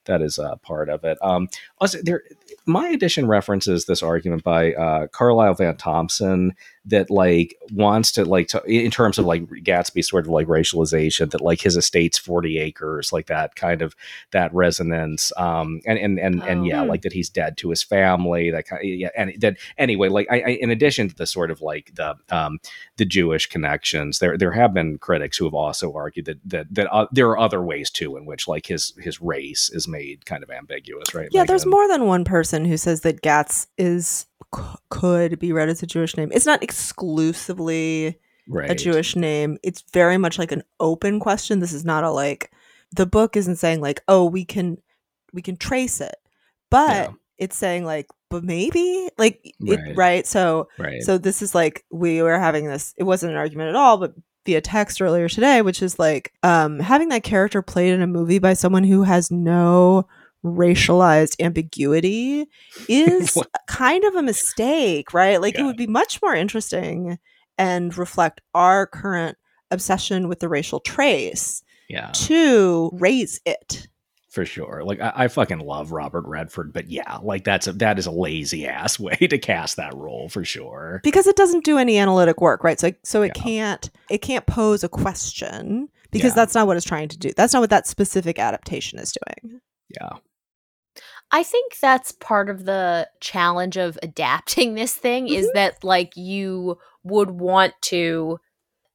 [0.08, 1.16] that is uh, part of it.
[1.22, 1.48] Um,
[1.80, 2.22] also, there,
[2.66, 6.54] my edition references this argument by uh, Carlyle Van Thompson
[6.88, 11.30] that like wants to like to, in terms of like Gatsby sort of like racialization
[11.30, 13.94] that like his estate's 40 acres like that kind of
[14.32, 16.64] that resonance um and and and, and Oh.
[16.64, 16.88] yeah Hmm.
[16.88, 20.40] like that he's dead to his family that kind yeah and that anyway like I,
[20.40, 22.58] I in addition to the sort of like the um
[22.96, 26.92] the Jewish connections there there have been critics who have also argued that that that
[26.92, 30.42] uh, there are other ways too in which like his his race is made kind
[30.42, 34.62] of ambiguous right Yeah, there's more than one person who says that Gatz is c-
[34.90, 36.30] could be read as a Jewish name.
[36.32, 38.18] It's not exclusively
[38.48, 39.58] right a Jewish name.
[39.62, 41.60] It's very much like an open question.
[41.60, 42.50] This is not a like
[42.92, 44.78] the book isn't saying like, "Oh, we can
[45.32, 46.16] we can trace it."
[46.70, 47.08] But Yeah.
[47.38, 49.96] it's saying like, "But maybe?" Like it Right.
[49.96, 50.26] right?
[50.26, 53.76] So right so this is like we were having this it wasn't an argument at
[53.76, 54.14] all, but
[54.46, 58.38] via text earlier today, which is like um having that character played in a movie
[58.38, 60.06] by someone who has no
[60.44, 62.46] racialized ambiguity
[62.88, 63.36] is
[63.66, 65.40] kind of a mistake, right?
[65.40, 67.18] Like it would be much more interesting
[67.56, 69.36] and reflect our current
[69.70, 72.10] obsession with the racial trace Yeah.
[72.14, 73.88] to raise it.
[74.30, 74.84] for sure.
[74.84, 78.10] Like I, I fucking love Robert Redford, but yeah, like that's a that is a
[78.12, 81.00] lazy ass way to cast that role for sure.
[81.02, 83.42] because it doesn't do any analytic work right so so it Yeah.
[83.42, 86.34] can't it can't pose a question because Yeah.
[86.36, 89.60] that's not what it's trying to do that's not what that specific adaptation is doing
[90.00, 90.18] Yeah.
[91.30, 95.52] I think that's part of the challenge of adapting this thing is Mhm.
[95.54, 98.40] that like you would want to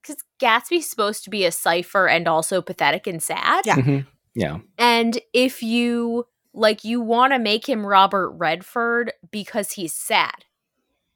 [0.01, 3.65] because Gatsby's supposed to be a cipher and also pathetic and sad.
[3.65, 3.75] Yeah.
[3.77, 4.07] Mhm.
[4.35, 4.59] Yeah.
[4.77, 10.45] And if you like you want to make him Robert Redford because he's sad.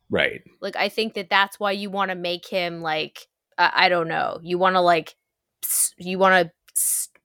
[0.10, 0.42] Right.
[0.62, 4.08] Like I think that that's why you want to make him like I I don't
[4.08, 4.40] know.
[4.42, 5.16] You want to like
[5.98, 6.52] you want to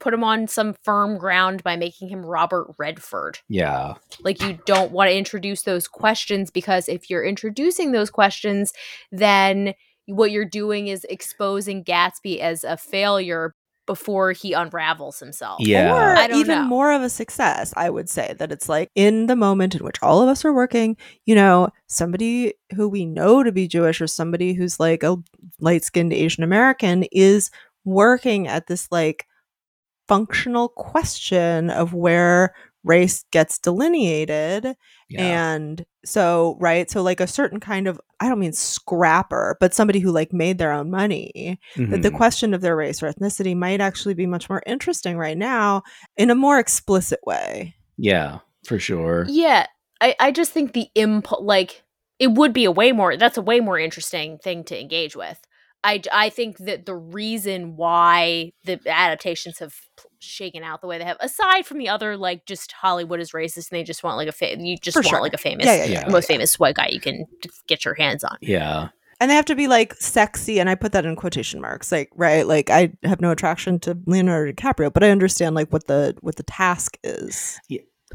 [0.03, 3.39] put him on some firm ground by making him Robert Redford.
[3.49, 3.95] Yeah.
[4.23, 8.73] Like you don't want to introduce those questions because if you're introducing those questions,
[9.13, 9.75] then
[10.07, 13.55] what you're doing is exposing Gatsby as a failure
[13.87, 15.61] before he unravels himself.
[15.61, 15.93] Yeah.
[15.95, 16.67] or I don't even know.
[16.69, 19.97] more of a success i would say that it's like in the moment in which
[20.01, 20.97] all of us are working
[21.27, 25.17] you know somebody who we know to be jewish or somebody who's like a
[25.59, 27.51] light-skinned asian american is
[27.85, 29.27] working at this like
[30.09, 34.75] functional question of where race gets delineated
[35.09, 35.21] Yeah.
[35.21, 40.01] And so, right, so like a certain kind of, I don't mean scrapper, but somebody
[40.01, 42.17] who like made their own money, that the Mhm.
[42.17, 45.83] question of their race or ethnicity might actually be much more interesting right now
[46.17, 47.75] in a more explicit way.
[47.99, 49.27] yeah, for sure.
[49.29, 49.67] Yeah,
[50.01, 51.83] I, I just think the imp like
[52.19, 55.39] it would be a way more that's a way more interesting thing to engage with.
[55.85, 59.75] I, I think that the reason why the adaptations have
[60.21, 63.71] shaken out the way they have, aside from the other like just Hollywood is racist
[63.71, 65.21] and they just want like a fa- you just For want sure.
[65.21, 66.01] like a famous Yeah, yeah, yeah.
[66.07, 66.09] Yeah.
[66.09, 67.27] most famous white guy you can
[67.67, 68.37] get your hands on.
[68.41, 68.89] Yeah.
[69.21, 72.11] And they have to be like sexy, and I put that in quotation marks, like
[72.17, 76.17] right, like I have no attraction to Leonardo DiCaprio, but I understand like what the
[76.23, 77.61] what the task is.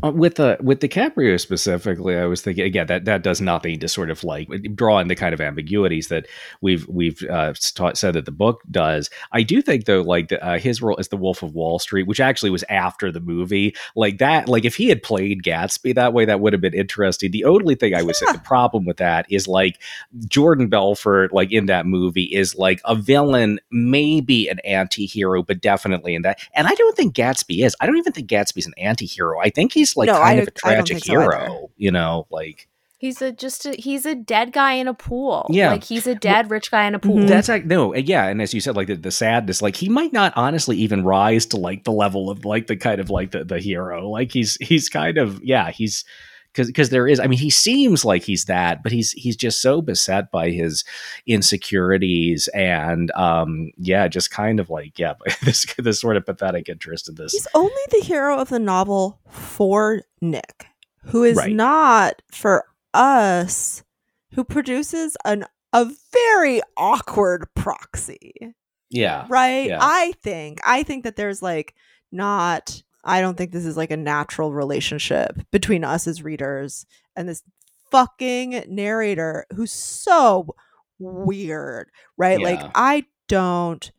[0.03, 3.87] Uh, with the with DiCaprio specifically, I was thinking again that that does nothing to
[3.87, 6.27] sort of like draw in the kind of ambiguities that
[6.61, 9.09] we've we've uh, taught, said that the book does.
[9.31, 12.07] I do think though, like the, uh, his role as the Wolf of Wall Street,
[12.07, 16.13] which actually was after the movie, like that, like if he had played Gatsby that
[16.13, 17.31] way, that would have been interesting.
[17.31, 19.81] The only thing I would say the problem with that is like
[20.27, 26.15] Jordan Belfort, like in that movie, is like a villain, maybe an anti-hero, but definitely
[26.15, 26.39] in that.
[26.53, 27.75] And I don't think Gatsby is.
[27.79, 29.39] I don't even think Gatsby's an anti-hero.
[29.39, 31.21] I think he's like No, kind I- of a I don't tragic think so either.
[31.31, 32.67] hero, you know, like
[32.99, 35.45] He's a just a, he's a dead guy in a pool.
[35.51, 35.69] Yeah.
[35.69, 37.17] like he's a dead rich guy in a pool.
[37.17, 37.27] Mhm.
[37.27, 39.88] that's like no, and yeah, and as you said, like the, the sadness, like he
[39.88, 43.29] might not honestly even rise to like the level of like the kind of like
[43.31, 44.09] the, the hero.
[44.09, 46.05] Like he's he's kind of yeah, he's
[46.58, 49.62] because because there is i mean he seems like he's that but he's he's just
[49.62, 50.84] so beset by his
[51.51, 57.08] insecurities and um yeah just kind of like yeah this this sort of pathetic interest
[57.08, 60.66] in this He's only the hero of the novel for Nick,
[61.03, 61.53] who is Right.
[61.53, 63.84] not for us,
[64.34, 68.34] who produces an a very awkward proxy.
[68.89, 69.80] yeah right Yeah.
[69.82, 71.76] i think i think that there's like
[72.12, 76.86] not i don't think this is like a natural relationship between us as readers
[77.16, 77.43] and this
[77.91, 80.55] fucking narrator who's so
[80.99, 82.39] weird right?
[82.41, 83.91] Like i don't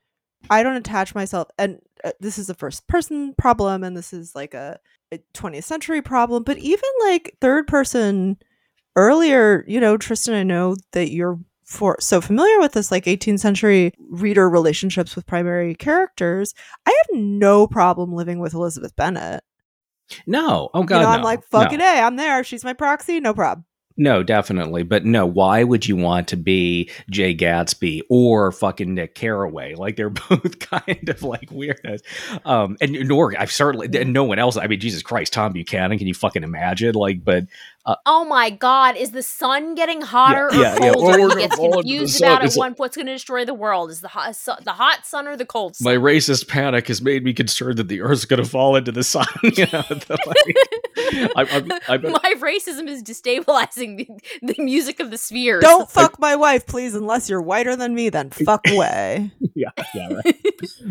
[0.50, 4.34] i don't attach myself and uh, this is a first person problem and this is
[4.34, 4.78] like a,
[5.12, 8.36] a 20th century problem but even like third person
[8.96, 11.38] earlier you know tristan i know that you're
[11.68, 16.54] for so familiar with this like 18th century reader relationships with primary characters
[16.86, 19.44] i have no problem living with elizabeth bennet
[20.26, 21.16] no oh god you know no.
[21.18, 21.60] i'm like No.
[21.60, 23.66] fucking a i'm there she's my proxy no problem
[24.00, 24.84] No, definitely.
[24.84, 29.74] But no, why would you want to be Jay Gatsby or fucking Nick Carraway?
[29.74, 32.02] Like they're both kind of like weirdness.
[32.44, 34.56] Um, and nor I've certainly and no one else.
[34.56, 36.94] I mean, Jesus Christ, Tom Buchanan, can you fucking imagine?
[36.94, 37.46] Like, but
[38.06, 38.96] Oh my God!
[38.96, 41.18] Is the sun getting hotter Yeah, or yeah, colder?
[41.18, 41.24] yeah.
[41.24, 42.46] Or he gets fall into the confused about it.
[42.46, 43.90] It's like- One, what's going to destroy the world?
[43.90, 45.84] Is the hot, su- the hot sun or the cold sun?
[45.92, 49.02] my racist panic has made me concerned that the Earth's going to fall into the
[49.04, 49.26] sun.
[49.42, 54.08] you know, the, like, I'm, I'm, I'm, my racism is destabilizing the,
[54.54, 55.62] the music of the spheres.
[55.62, 60.08] don't fuck my wife please unless you're whiter than me then fuck away yeah, yeah.
[60.12, 60.42] Right.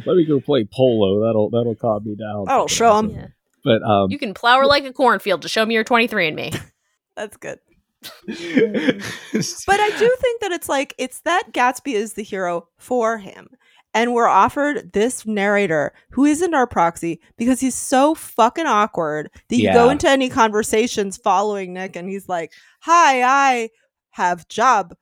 [0.05, 1.25] Let me go play polo.
[1.25, 2.45] That'll that'll calm me down.
[2.45, 3.09] That'll show 'em.
[3.11, 3.27] Yeah.
[3.63, 6.35] But um, You can plow her like a cornfield to show me you're 23 and
[6.35, 6.51] me.
[7.18, 7.59] That's good
[8.28, 13.49] But I do think that it's like it's that Gatsby is the hero for him.
[13.93, 19.55] And we're offered this narrator who isn't our proxy because he's so fucking awkward that
[19.55, 22.51] you go into any conversations following Nick and he's like,
[22.82, 23.70] Hi, I
[24.11, 24.95] have job,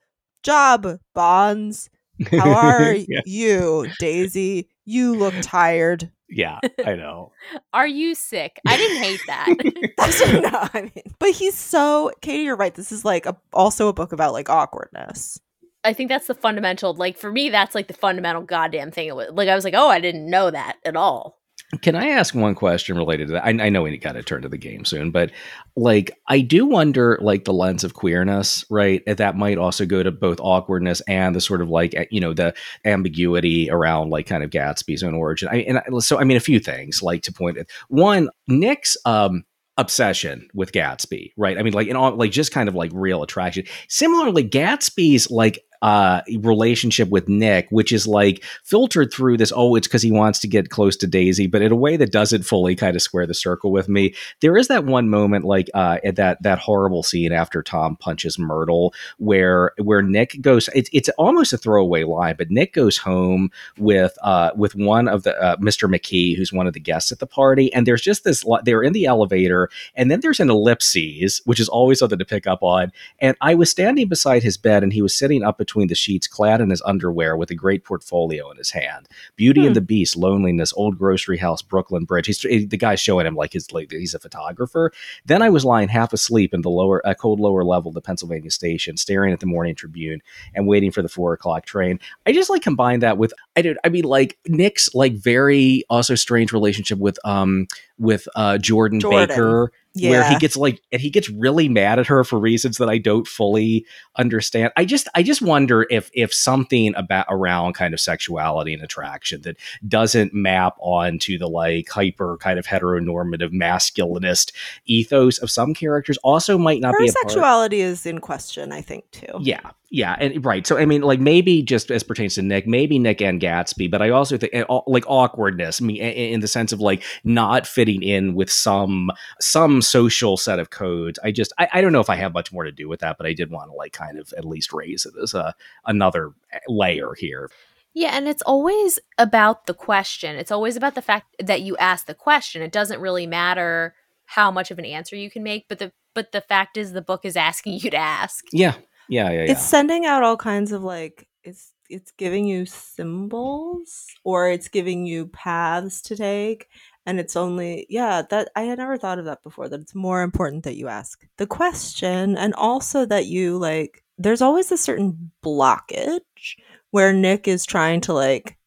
[0.44, 1.90] job bonds.
[2.32, 3.22] How are Yeah.
[3.26, 4.70] you, Daisy?
[4.86, 6.12] You look tired.
[6.30, 7.32] Yeah, I know.
[7.74, 8.60] Are you sick?
[8.68, 9.94] I didn't hate that.
[9.98, 12.44] That's no, I mean, but he's so Katie.
[12.44, 12.74] You're right.
[12.74, 15.40] This is like a, also a book about like awkwardness.
[15.84, 16.96] I think that's the fundamental.
[16.96, 19.08] Like for me, that's like the fundamental goddamn thing.
[19.08, 21.38] It was, like I was like, oh, I didn't know that at all.
[21.82, 23.46] Can I ask one question related to that?
[23.46, 25.32] I, I know we got to turn to the game soon, but
[25.76, 29.04] like I do wonder, like the lens of queerness, right?
[29.06, 32.54] That might also go to both awkwardness and the sort of like you know the
[32.86, 35.50] ambiguity around like kind of Gatsby's own origin.
[35.50, 39.44] I and so I mean a few things like to point at one Nick's um
[39.78, 41.58] obsession with Gatsby, right?
[41.58, 43.66] I mean, like in all, like just kind of like real attraction.
[43.90, 49.54] Similarly, Gatsby's like uh, relationship with Nick, which is like filtered through this.
[49.56, 52.12] Oh, it's because he wants to get close to Daisy, but in a way that
[52.12, 54.16] doesn't fully kind of square the circle with me.
[54.42, 58.40] There is that one moment, like uh, at that that horrible scene after Tom punches
[58.40, 60.72] Myrtle, where where Nick goes.
[60.74, 65.22] It's it's almost a throwaway line, but Nick goes home with uh, with one of
[65.22, 65.88] the uh, Mr.
[65.88, 68.44] McKee, who's one of the guests at the party, and there's just this.
[68.64, 72.48] They're in the elevator, and then there's an ellipses, which is always something to pick
[72.48, 72.92] up on.
[73.20, 75.96] And I was standing beside his bed, and he was sitting up between between the
[75.96, 79.10] sheets, clad in his underwear with a great portfolio in his hand.
[79.36, 79.68] Beauty hmm.
[79.68, 82.28] and the Beast, Loneliness, Old Grocery Horse, Brooklyn Bridge.
[82.28, 84.94] He's the guy's showing him like his like he's a photographer.
[85.26, 88.02] Then I was lying half asleep in the lower a cold lower level of the
[88.02, 90.22] Pennsylvania station, staring at the Morning Tribune
[90.54, 92.00] and waiting for the four o'clock train.
[92.26, 96.16] I just like combined that with I did I mean like Nick's like very also
[96.16, 97.68] strange relationship with um
[98.00, 99.28] with uh Jordan, Jordan.
[99.28, 100.10] Baker yeah.
[100.12, 102.98] where he gets like and he gets really mad at her for reasons that I
[102.98, 103.86] don't fully
[104.18, 104.72] understand.
[104.76, 109.42] I just I just wonder if if something about around kind of sexuality and attraction
[109.42, 114.52] that doesn't map onto the like hyper kind of heteronormative masculinist
[114.86, 119.10] ethos of some characters also might not her be sexuality is in question, I think
[119.12, 119.40] too.
[119.40, 119.72] Yeah.
[119.92, 120.68] Yeah, and right.
[120.68, 124.02] So I mean, like maybe just as pertains to Nick, maybe Nick and Gatsby, but
[124.02, 124.54] I also think
[124.88, 129.82] like awkwardness, I mean, in the sense of like not fitting in with some some
[129.86, 131.20] social set of codes.
[131.24, 133.18] I just I, I don't know if I have much more to do with that,
[133.18, 135.56] but I did want to like kind of at least raise it as a
[135.86, 137.50] another eh, layer here.
[137.94, 140.36] Yeah, and it's always about the question.
[140.36, 142.62] It's always about the fact that you ask the question.
[142.62, 146.32] It doesn't really matter how much of an answer you can make, but the but
[146.32, 148.46] the fact is the book is asking you to ask.
[148.52, 148.76] Yeah,
[149.08, 149.52] yeah, yeah, yeah.
[149.52, 155.06] It's sending out all kinds of like it's it's giving you symbols or it's giving
[155.06, 156.68] you paths to take
[157.06, 160.22] and it's only yeah that i had never thought of that before that it's more
[160.22, 165.32] important that you ask the question and also that you like there's always a certain
[165.44, 166.56] blockage
[166.92, 168.58] where nick is trying to like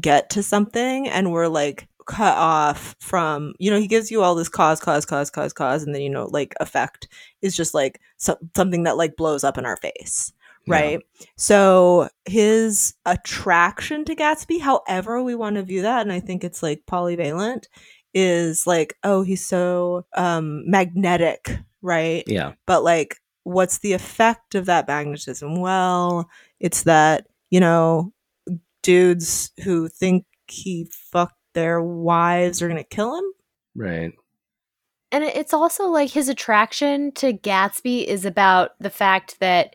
[0.00, 4.34] get to something and we're like cut off from you know he gives you all
[4.34, 7.08] this cause cause cause cause cause and then you know like effect
[7.42, 10.32] is just like so, something that like blows up in our face
[10.66, 11.26] right yeah.
[11.36, 16.62] so his attraction to gatsby however we want to view that and i think it's
[16.62, 17.64] like polyvalent
[18.14, 24.66] is like oh he's so um magnetic right yeah but like what's the effect of
[24.66, 28.12] that magnetism well it's that you know
[28.82, 33.24] dudes who think he fucked their wives are going to kill him.
[33.74, 34.12] Right.
[35.10, 39.74] And it's also like his attraction to Gatsby is about the fact that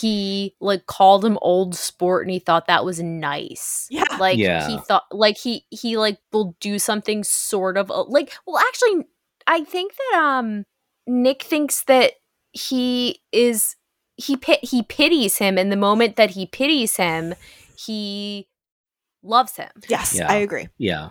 [0.00, 3.86] he like called him old sport and he thought that was nice.
[3.90, 4.04] Yeah.
[4.18, 4.66] Like yeah.
[4.66, 9.04] he thought like he he like will do something sort of uh, like well actually
[9.46, 10.64] I think that um
[11.06, 12.14] Nick thinks that
[12.50, 13.76] he is
[14.16, 17.34] he pit he pities him in the moment that he pities him
[17.78, 18.48] he
[19.22, 19.70] loves him.
[19.88, 20.30] Yes, yeah.
[20.30, 20.68] I agree.
[20.76, 21.10] Yeah.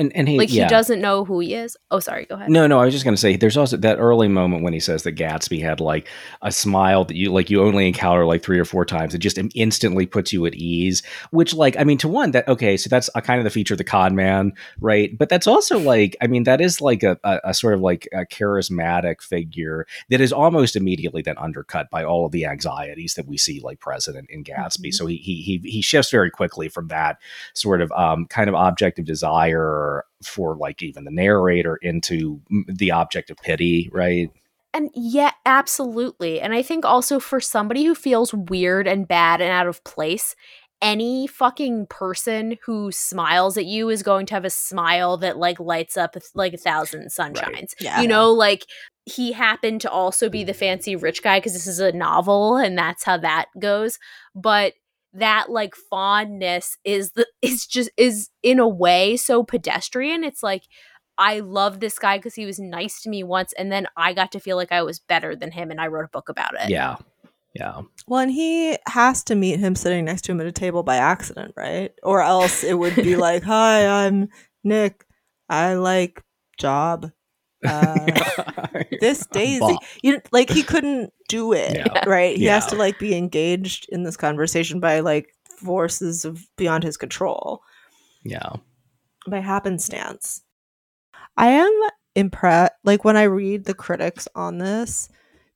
[0.00, 0.64] And and he like yeah.
[0.64, 1.76] he doesn't know who he is.
[1.90, 2.24] Oh, sorry.
[2.24, 2.48] Go ahead.
[2.48, 2.80] No, no.
[2.80, 5.14] I was just going to say there's also that early moment when he says that
[5.14, 6.08] Gatsby had like
[6.40, 9.14] a smile that you like you only encounter like three or four times.
[9.14, 11.02] It just instantly puts you at ease.
[11.32, 13.74] Which like I mean, to one that okay, so that's a kind of the feature
[13.74, 15.16] of the con man, right?
[15.18, 18.08] But that's also like I mean that is like a, a, a sort of like
[18.14, 23.26] a charismatic figure that is almost immediately then undercut by all of the anxieties that
[23.26, 24.78] we see like present in Gatsby.
[24.78, 24.90] Mm-hmm.
[24.92, 27.18] So he he he he shifts very quickly from that
[27.52, 29.89] sort of um kind of objective desire
[30.24, 34.30] for like even the narrator into the object of pity, right?
[34.72, 36.40] And yeah, absolutely.
[36.40, 40.36] And I think also for somebody who feels weird and bad and out of place,
[40.82, 45.60] any fucking person who smiles at you is going to have a smile that like
[45.60, 47.42] lights up like a thousand sunshines.
[47.42, 47.74] Right.
[47.80, 48.00] Yeah.
[48.00, 48.64] You know, like
[49.04, 52.78] he happened to also be the fancy rich guy because this is a novel and
[52.78, 53.98] that's how that goes.
[54.34, 54.74] But
[55.12, 60.62] that like fondness is the is just is in a way so pedestrian it's like
[61.18, 64.30] i love this guy because he was nice to me once and then i got
[64.32, 66.70] to feel like i was better than him and i wrote a book about it.
[66.70, 66.96] Yeah.
[67.52, 67.80] Yeah.
[68.06, 70.96] Well and he has to meet him sitting next to him at a table by
[70.96, 71.90] accident right?
[72.04, 74.28] Or else it would be like hi i'm
[74.62, 75.06] Nick,
[75.48, 76.22] I like
[76.58, 77.10] job.
[77.66, 78.06] Uh,
[79.00, 79.82] this Daisy, Bob.
[80.02, 82.04] you know, like he couldn't do it, Yeah.
[82.08, 82.36] right?
[82.36, 86.96] He has to like be engaged in this conversation by like forces of beyond his
[86.96, 87.62] control,
[88.24, 88.52] Yeah.
[89.28, 90.42] by happenstance.
[91.36, 91.70] I am
[92.14, 92.72] impressed.
[92.84, 95.08] Like when I read the critics on this,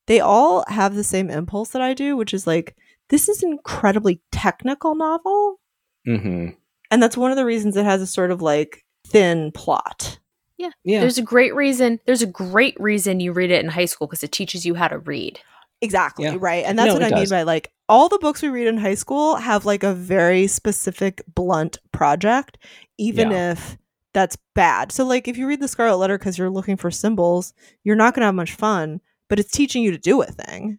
[0.07, 2.77] they all have the same impulse that I do, which is like
[3.09, 5.61] this is an incredibly technical novel,
[6.05, 6.49] hmm
[6.91, 10.19] and that's one of the reasons it has a sort of like thin plot.
[10.59, 10.71] Yeah.
[11.01, 12.01] There's a great reason.
[12.07, 14.89] There's a great reason you read it in high school because it teaches you how
[14.89, 15.41] to read.
[15.81, 16.37] Exactly, Yeah.
[16.39, 16.65] right?
[16.65, 18.79] And that's No, what it I mean by like all the books we read in
[18.79, 22.57] high school have like a very specific blunt project,
[22.99, 23.77] even if
[24.15, 24.93] that's bad.
[24.93, 27.53] So like if you read the Scarlet Letter because you're looking for symbols,
[27.83, 30.79] you're not gonna have much fun, but it's teaching you to do a thing.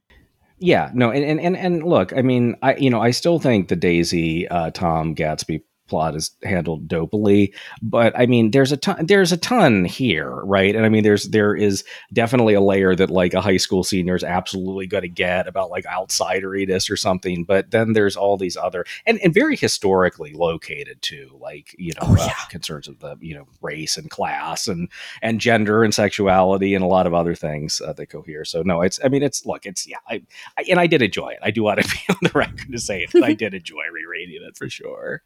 [0.58, 3.68] Yeah, no, and, and and and look, I mean, I you know, I still think
[3.68, 9.06] the Daisy uh, Tom Gatsby plot is handled dopely, but I mean, there's a ton,
[9.06, 10.76] there's a ton here, right?
[10.76, 11.84] And I mean, there's there is
[12.14, 15.70] definitely a layer that like a high school senior is absolutely going to get about
[15.70, 21.02] like outsideriness or something, but then there's all these other and and very historically located
[21.02, 24.90] too, like you know, Oh, uh, concerns of the you know race and class and
[25.22, 28.46] and gender and sexuality and a lot of other things uh, that cohere.
[28.46, 30.22] So no, it's I mean, it's look, it's yeah, I
[30.58, 31.40] I, and I did enjoy it.
[31.42, 34.58] I do want to be on the record to say I did enjoy rereading it
[34.58, 35.24] for sure.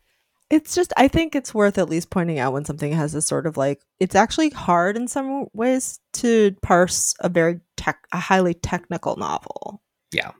[0.49, 3.45] It's just I think it's worth at least pointing out when something has this sort
[3.45, 8.55] of like it's actually hard in some ways to parse a very tech a highly
[8.55, 9.81] technical novel.
[10.11, 10.31] Yeah.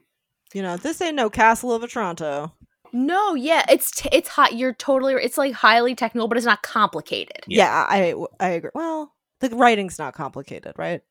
[0.52, 2.52] You know, this ain't no Castle of Otranto.
[2.92, 4.54] No, yeah, it's t- it's hot.
[4.54, 5.14] You're totally.
[5.14, 7.44] It's like highly technical, but it's not complicated.
[7.46, 7.66] Yeah.
[7.66, 8.70] Yeah, I I agree.
[8.74, 11.02] Well, the writing's not complicated, right?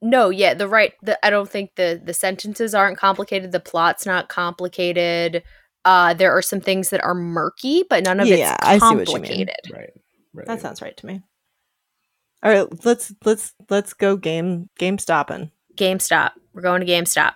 [0.00, 0.92] No, yeah, the right.
[1.02, 3.52] The I don't think the the sentences aren't complicated.
[3.52, 5.42] The plot's not complicated.
[5.86, 8.94] Uh, there are some things that are murky, but none of Yeah, I it's see
[8.96, 9.22] what you mean.
[9.22, 9.56] complicated.
[9.72, 9.90] Right.
[10.34, 10.46] Right.
[10.46, 11.22] That sounds right to me.
[12.42, 15.50] All right, let's let's let's go game game stopping.
[15.76, 16.32] GameStop.
[16.52, 17.34] We're going to GameStop.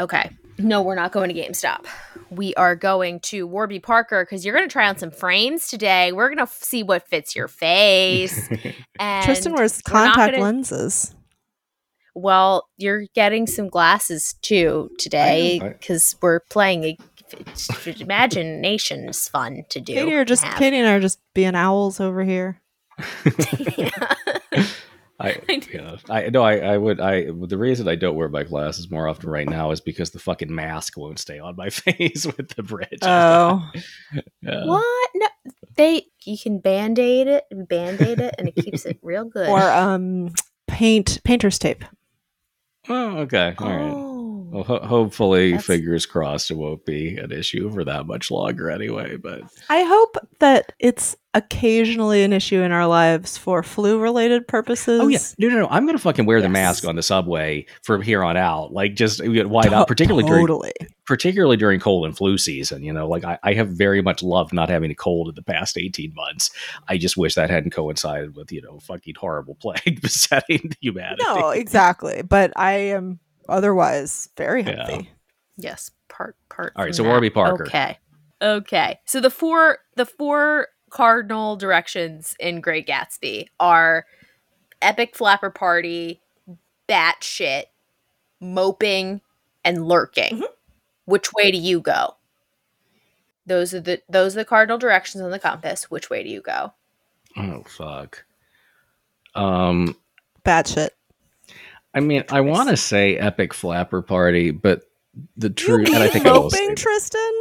[0.00, 0.30] Okay.
[0.58, 1.86] No, we're not going to GameStop.
[2.30, 6.12] We are going to Warby Parker because you're going to try on some frames today.
[6.12, 8.48] We're going to f- see what fits your face.
[9.00, 11.14] And Tristan wears contact gonna- lenses.
[12.14, 16.84] Well, you're getting some glasses too today I know, I- because we're playing.
[16.84, 17.17] A, it's-
[18.00, 19.94] imagination is fun to do.
[19.94, 20.58] Katie are just and have.
[20.58, 22.60] Katie and I are just being owls over here.
[23.76, 23.90] Yeah.
[25.20, 25.40] I,
[25.72, 27.24] yeah, I no, I, I would, I.
[27.24, 30.54] The reason I don't wear my glasses more often right now is because the fucking
[30.54, 33.00] mask won't stay on my face with the bridge.
[33.02, 33.68] Oh,
[34.42, 34.64] Yeah.
[34.64, 35.10] What?
[35.16, 35.26] No,
[35.76, 39.24] they you can band aid it and band aid it, and it keeps it real
[39.24, 39.48] good.
[39.48, 40.30] or um,
[40.68, 41.84] paint painter's tape.
[42.88, 43.54] Oh, okay.
[43.58, 43.90] All right.
[44.50, 48.70] Well, ho- hopefully, That's- fingers crossed, it won't be an issue for that much longer
[48.70, 49.16] anyway.
[49.16, 55.00] But I hope that it's occasionally an issue in our lives for flu related purposes.
[55.00, 55.68] oh yeah, no, no, no.
[55.70, 58.72] I'm gonna fucking wear the mask on the subway from here on out.
[58.72, 59.80] Like, just why not?
[59.80, 60.72] To- Particularly during totally.
[61.06, 62.82] particularly during cold and flu season.
[62.82, 65.42] You know, like I, I have very much loved not having a cold in the
[65.42, 66.50] past 18 months.
[66.88, 71.22] I just wish that hadn't coincided with, you know, fucking horrible plague besetting humanity.
[71.24, 72.22] No, exactly.
[72.22, 75.00] But I am otherwise very Yeah.
[75.56, 76.72] yes, part part.
[76.76, 77.08] All right, so that.
[77.08, 77.64] Warby Parker.
[77.66, 77.98] Okay,
[78.42, 79.00] okay.
[79.04, 84.06] So the four the four cardinal directions in Great Gatsby are
[84.80, 86.20] epic flapper party,
[86.88, 87.64] batshit,
[88.40, 89.20] moping,
[89.64, 90.38] and lurking.
[90.40, 90.46] Mhm.
[91.04, 92.16] Which way do you go?
[93.46, 95.90] Those are the those are the cardinal directions on the compass.
[95.90, 96.72] Which way do you go?
[97.36, 98.24] Oh, fuck.
[99.34, 99.96] Um,
[100.44, 100.94] Bad shit.
[101.94, 104.82] I mean, I want to say epic flapper party, but
[105.36, 106.76] the truth, and I mean think I will say moping, that.
[106.76, 107.32] Tristan?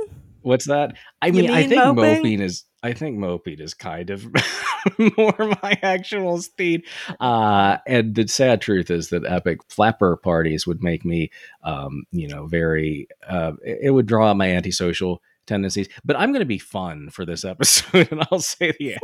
[0.41, 0.95] What's that?
[1.21, 1.95] I You mean, I think moping?
[2.15, 2.63] moping is.
[2.83, 4.25] I think moping is kind of
[5.17, 6.83] more my actual speed.
[7.19, 11.31] Uh, and the sad truth is that epic flapper parties would make me,
[11.63, 13.07] um, you know, very.
[13.27, 15.89] Uh, it it would draw out my antisocial tendencies.
[16.05, 18.97] But I'm going to be fun for this episode, and I'll say the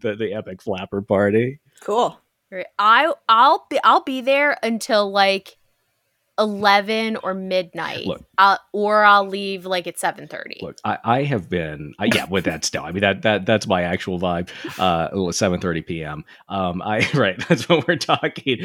[0.00, 1.60] the, the epic flapper party.
[1.80, 2.20] Cool.
[2.52, 2.66] Right.
[2.78, 5.56] I I'll be I'll be there until like
[6.40, 8.06] eleven or midnight.
[8.06, 8.24] Look.
[8.38, 10.58] I'll, or I'll leave like at seven thirty.
[10.62, 12.82] Look, I, I have been, uh, yeah, with that still.
[12.82, 14.48] I mean, that that that's my actual vibe.
[14.78, 16.24] Uh, seven thirty p.m.
[16.48, 18.58] Um, I right, that's what we're talking.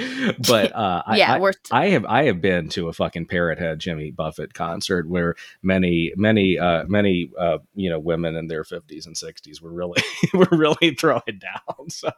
[0.47, 3.59] But uh, I, yeah, I, we're I have I have been to a fucking Parrot
[3.59, 8.63] Head Jimmy Buffett concert where many many uh, many uh, you know women in their
[8.63, 10.01] fifties and sixties were really
[10.33, 11.89] were really throwing down.
[11.89, 12.11] So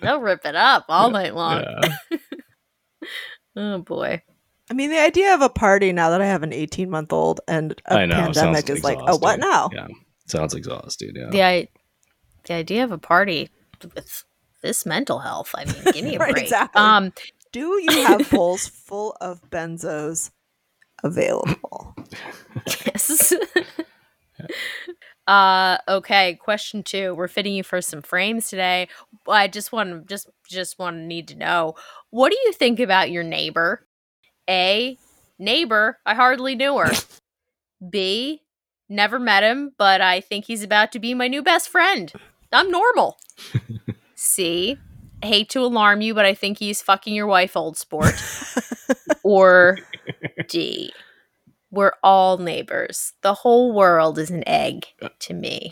[0.00, 1.62] they'll rip it up all night long.
[1.62, 2.18] yeah.
[3.56, 4.22] Oh boy.
[4.70, 7.40] I mean, the idea of a party now that I have an 18 month old
[7.48, 9.68] and a I know, pandemic sounds is like, oh, what now?
[9.72, 9.88] Yeah,
[10.26, 11.10] sounds exhausting.
[11.16, 11.68] Yeah, The I,
[12.44, 13.50] the idea of a party
[13.94, 14.24] with
[14.62, 15.52] this mental health.
[15.56, 16.44] I mean, give me a Right, break.
[16.44, 16.80] exactly.
[16.80, 17.12] Um,
[17.52, 20.30] Do you have bowls full of benzos
[21.02, 21.96] available?
[22.86, 23.32] yes.
[25.26, 26.34] uh, okay.
[26.36, 27.14] Question two.
[27.14, 28.88] We're fitting you for some frames today.
[29.28, 31.74] I just want to just just want to need to know
[32.10, 33.86] what do you think about your neighbor?
[34.50, 34.98] A
[35.38, 35.98] neighbor.
[36.04, 36.92] I hardly knew her.
[37.88, 38.42] B
[38.88, 42.12] never met him, but I think he's about to be my new best friend.
[42.52, 43.18] I'm normal.
[44.16, 44.76] C
[45.22, 48.14] hate to alarm you, but I think he's fucking your wife, old sport.
[49.22, 49.78] or
[50.48, 50.92] D
[51.72, 53.12] we're all neighbors.
[53.22, 55.70] The whole world is an egg uh, to me.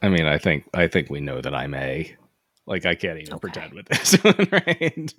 [0.00, 2.14] I mean, I think I think we know that I'm a.
[2.64, 3.40] Like I can't even Okay.
[3.40, 5.14] pretend with this one, right?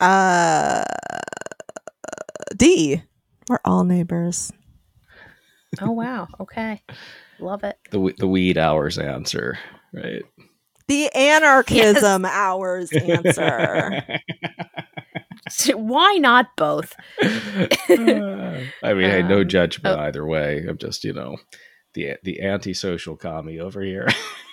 [0.00, 0.84] Uh,
[2.56, 3.02] D.
[3.48, 4.52] We're all neighbors.
[5.80, 6.28] Oh wow.
[6.40, 6.82] Okay.
[7.38, 7.76] Love it.
[7.90, 9.58] the the weed hours answer,
[9.92, 10.22] right?
[10.88, 14.02] The anarchism hours answer.
[15.74, 16.94] Why not both?
[17.22, 20.02] I mean, hey, no Um, judgment oh.
[20.02, 20.64] either way.
[20.68, 21.36] I'm just, you know,
[21.94, 24.08] the the antisocial commie over here.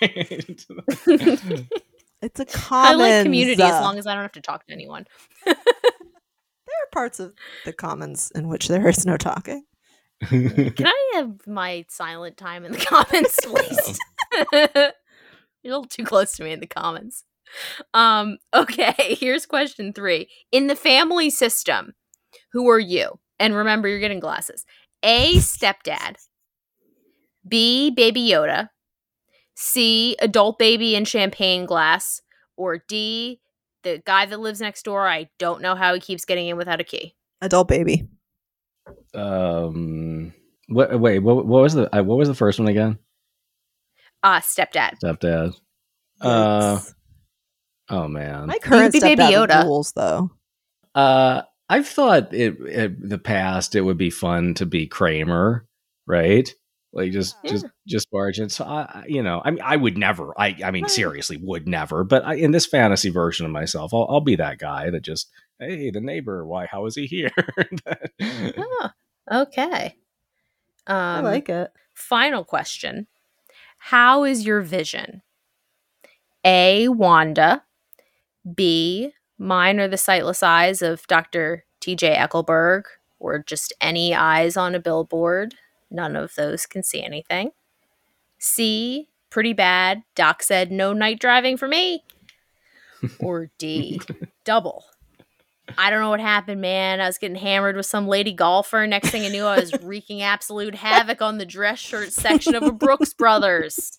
[2.20, 3.00] It's a common.
[3.00, 5.06] I like community as long as I don't have to talk to anyone.
[5.46, 7.34] there are parts of
[7.64, 9.64] the commons in which there is no talking.
[10.26, 13.98] Can I have my silent time in the comments, please?
[15.62, 17.24] You're a little too close to me in the comments.
[17.94, 20.28] Um, okay, here's question three.
[20.50, 21.94] In the family system,
[22.52, 23.20] who are you?
[23.38, 24.64] And remember, you're getting glasses.
[25.02, 26.16] A, stepdad.
[27.46, 28.68] B, baby Yoda.
[29.60, 32.22] C, adult baby in champagne glass.
[32.56, 33.40] Or D,
[33.82, 35.08] the guy that lives next door.
[35.08, 37.14] I don't know how he keeps getting in without a key.
[37.40, 38.08] Adult baby.
[39.14, 40.32] um,
[40.68, 42.98] what, wait, what, what was the uh, what was the first one again?
[44.22, 44.94] Ah, stepdad.
[45.02, 45.54] Stepdad.
[46.20, 46.80] Uh,
[47.88, 48.46] oh man.
[48.46, 49.64] My current be Baby stepdad Yoda.
[49.64, 50.30] rules, though.
[50.94, 55.66] Uh, I've thought it, it the past it would be fun to be Kramer,
[56.06, 56.52] right?
[56.92, 57.50] Like just Yeah.
[57.52, 58.48] just just barge in.
[58.48, 60.32] So I, I- you know, I mean, I would never.
[60.40, 60.90] I I mean, Right.
[60.90, 62.02] seriously, would never.
[62.04, 65.28] But I, in this fantasy version of myself, I'll, I'll be that guy that just,
[65.60, 66.46] hey, the neighbor.
[66.46, 66.66] Why?
[66.66, 67.30] How is he here?
[68.20, 68.90] Oh,
[69.30, 69.96] okay.
[70.86, 71.70] Um, I like it.
[71.94, 73.06] Final question
[73.78, 75.20] How is your vision?
[76.44, 76.88] A.
[76.88, 77.64] Wanda.
[78.54, 79.12] B.
[79.38, 81.64] Mine are the sightless eyes of Dr.
[81.80, 82.84] TJ Eckleburg,
[83.18, 85.54] or just any eyes on a billboard.
[85.90, 87.50] None of those can see anything.
[88.38, 89.08] C.
[89.30, 90.02] Pretty bad.
[90.14, 92.04] Doc said no night driving for me.
[93.20, 94.00] Or D.
[94.44, 94.84] Double.
[95.76, 97.00] I don't know what happened, man.
[97.00, 98.86] I was getting hammered with some lady golfer.
[98.88, 102.62] Next thing I knew, I was wreaking absolute havoc on the dress shirt section of
[102.64, 103.96] a Brooks Brothers.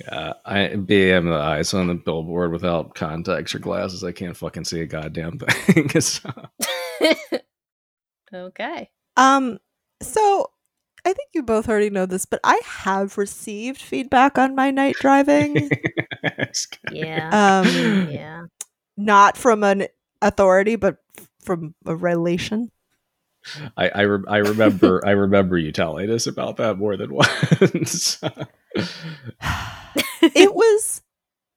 [0.00, 4.04] yeah, I B am the eyes on the billboard without contacts or glasses.
[4.04, 5.88] I can't fucking see a goddamn thing.
[6.00, 6.30] So-
[8.32, 8.90] okay.
[9.16, 9.58] Um,
[10.02, 10.50] so
[11.06, 14.96] I think you both already know this, but I have received feedback on my night
[15.00, 15.70] driving.
[16.90, 17.60] Yeah.
[17.60, 18.44] um, Yeah.
[18.96, 19.88] not from an
[20.22, 20.96] authority, but
[21.42, 22.70] from a relation.
[23.76, 28.18] I I, re- I remember I remember you telling us about that more than once.
[30.22, 31.02] it was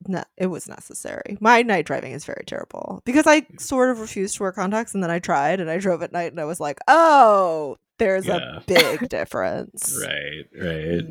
[0.08, 1.38] no, it was necessary.
[1.40, 5.02] My night driving is very terrible because I sort of refused to wear contacts, and
[5.04, 8.58] then I tried, and I drove at night, and I was like, oh, there's Yeah.
[8.58, 9.98] a big difference.
[10.02, 11.04] right, right,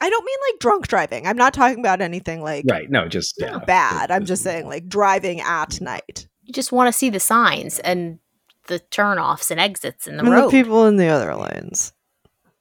[0.00, 1.26] I don't mean like drunk driving.
[1.26, 2.90] I'm not talking about anything like right.
[2.90, 4.10] No, just yeah, bad.
[4.10, 6.26] I'm Just- just saying like driving at night.
[6.42, 8.18] You just want to see the signs and
[8.66, 10.46] the turnoffs and exits in the and road.
[10.46, 11.92] the people in the other lanes.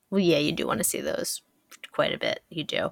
[0.09, 1.41] Well, yeah, you do want to see those
[1.91, 2.39] quite a bit.
[2.49, 2.89] You do.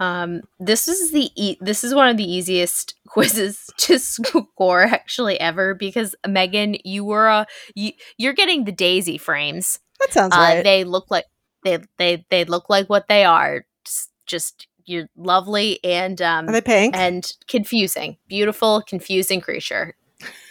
[0.00, 5.38] Um, this is the e- this is one of the easiest quizzes to score actually
[5.38, 7.46] ever because Megan, you were a
[7.76, 9.78] you, you're getting the Daisy frames.
[10.02, 10.64] That sounds Uh, right.
[10.64, 11.26] They look like
[11.64, 13.64] they they they look like what they are.
[13.84, 16.96] Just, just you're lovely and um Are they pink?
[16.96, 19.94] and confusing, beautiful, confusing creature.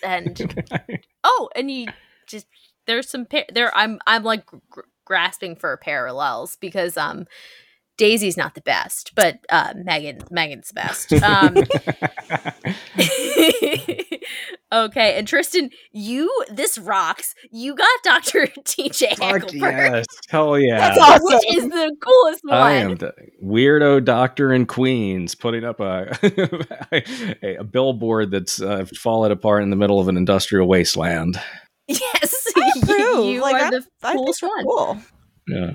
[0.04, 0.56] And
[1.24, 1.88] oh, and you
[2.28, 2.48] just
[2.88, 3.76] there's some par- there.
[3.76, 7.26] I'm I'm like gr- grasping for parallels because um
[8.02, 11.14] Daisy's not the best, but uh Megan Megan's the best.
[11.24, 11.56] Um
[14.74, 17.36] Okay, and Tristan, you this rocks.
[17.52, 18.48] You got Dr.
[18.60, 20.78] TJ Fuck Hackelberg, yes, hell yeah.
[20.80, 21.24] That's awesome.
[21.26, 22.54] which is the coolest one.
[22.58, 23.14] I am the
[23.44, 26.18] weirdo doctor in Queens putting up a
[27.44, 31.38] a, a billboard that's uh, fallen apart in the middle of an industrial wasteland.
[31.90, 32.72] Yes, I
[33.22, 34.64] you Like, are I'm- the I coolest one.
[34.64, 34.98] Cool.
[35.50, 35.72] Yeah.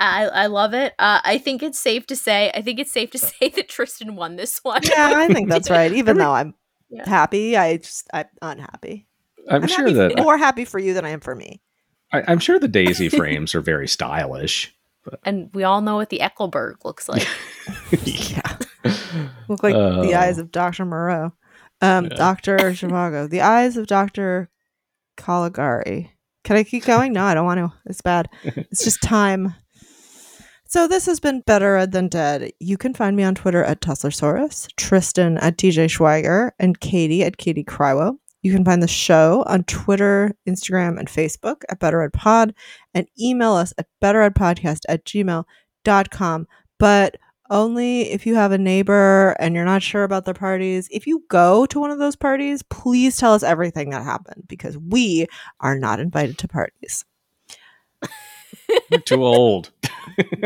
[0.00, 0.94] I, I love it.
[0.98, 2.50] Uh, I think it's safe to say.
[2.54, 4.80] I think it's safe to say that Tristan won this one.
[4.82, 5.92] Yeah, I think that's right.
[5.92, 6.54] Even though I'm
[6.88, 7.08] yeah.
[7.08, 9.06] happy, I just I'm unhappy.
[9.48, 11.60] I'm, I'm sure that more happy for you than I am for me.
[12.12, 14.74] I, am sure the daisy frames are very stylish.
[15.04, 15.20] But.
[15.22, 17.26] And we all know what the Eckleburg looks like.
[18.04, 18.56] yeah.
[19.48, 20.84] Look like uh, the eyes of Dr.
[20.84, 21.32] Moreau.
[21.80, 22.16] Um, yeah.
[22.16, 22.58] Dr.
[22.58, 23.30] Zhivago.
[23.30, 24.50] The eyes of Dr.
[25.16, 26.12] Caligari.
[26.44, 27.12] Can I keep going?
[27.12, 27.72] No, I don't want to.
[27.86, 28.28] It's bad.
[28.42, 29.54] It's just time.
[30.70, 32.52] So this has been Better Red Than Dead.
[32.60, 37.38] You can find me on Twitter at Tusslersaurus, Tristan at TJ Schweiger, and Katie at
[37.38, 38.16] Katie Crywo.
[38.42, 42.54] You can find the show on Twitter, Instagram, and Facebook at Better Ed Pod,
[42.94, 46.46] and email us at betteredpodcast at gmail.com.
[46.78, 47.16] But
[47.50, 50.86] only if you have a neighbor and you're not sure about their parties.
[50.92, 54.78] If you go to one of those parties, please tell us everything that happened because
[54.78, 55.26] we
[55.58, 57.04] are not invited to parties.
[58.90, 59.70] You're too old.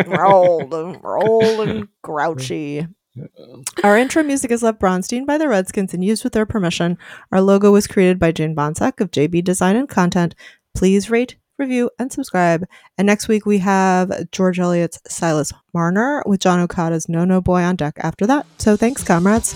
[0.07, 0.71] we're old.
[0.73, 2.87] We're old and grouchy.
[3.85, 6.99] Our intro music is Lev Bronstein by the Redskins and used with their permission.
[7.31, 10.35] Our logo was created by Jane Bonsack of JB Design and Content.
[10.75, 12.67] Please rate, review, and subscribe.
[12.99, 17.63] And next week we have George Eliot's Silas Marner with John Okada's No No Boy
[17.63, 18.47] on deck after that.
[18.59, 19.55] So thanks, comrades.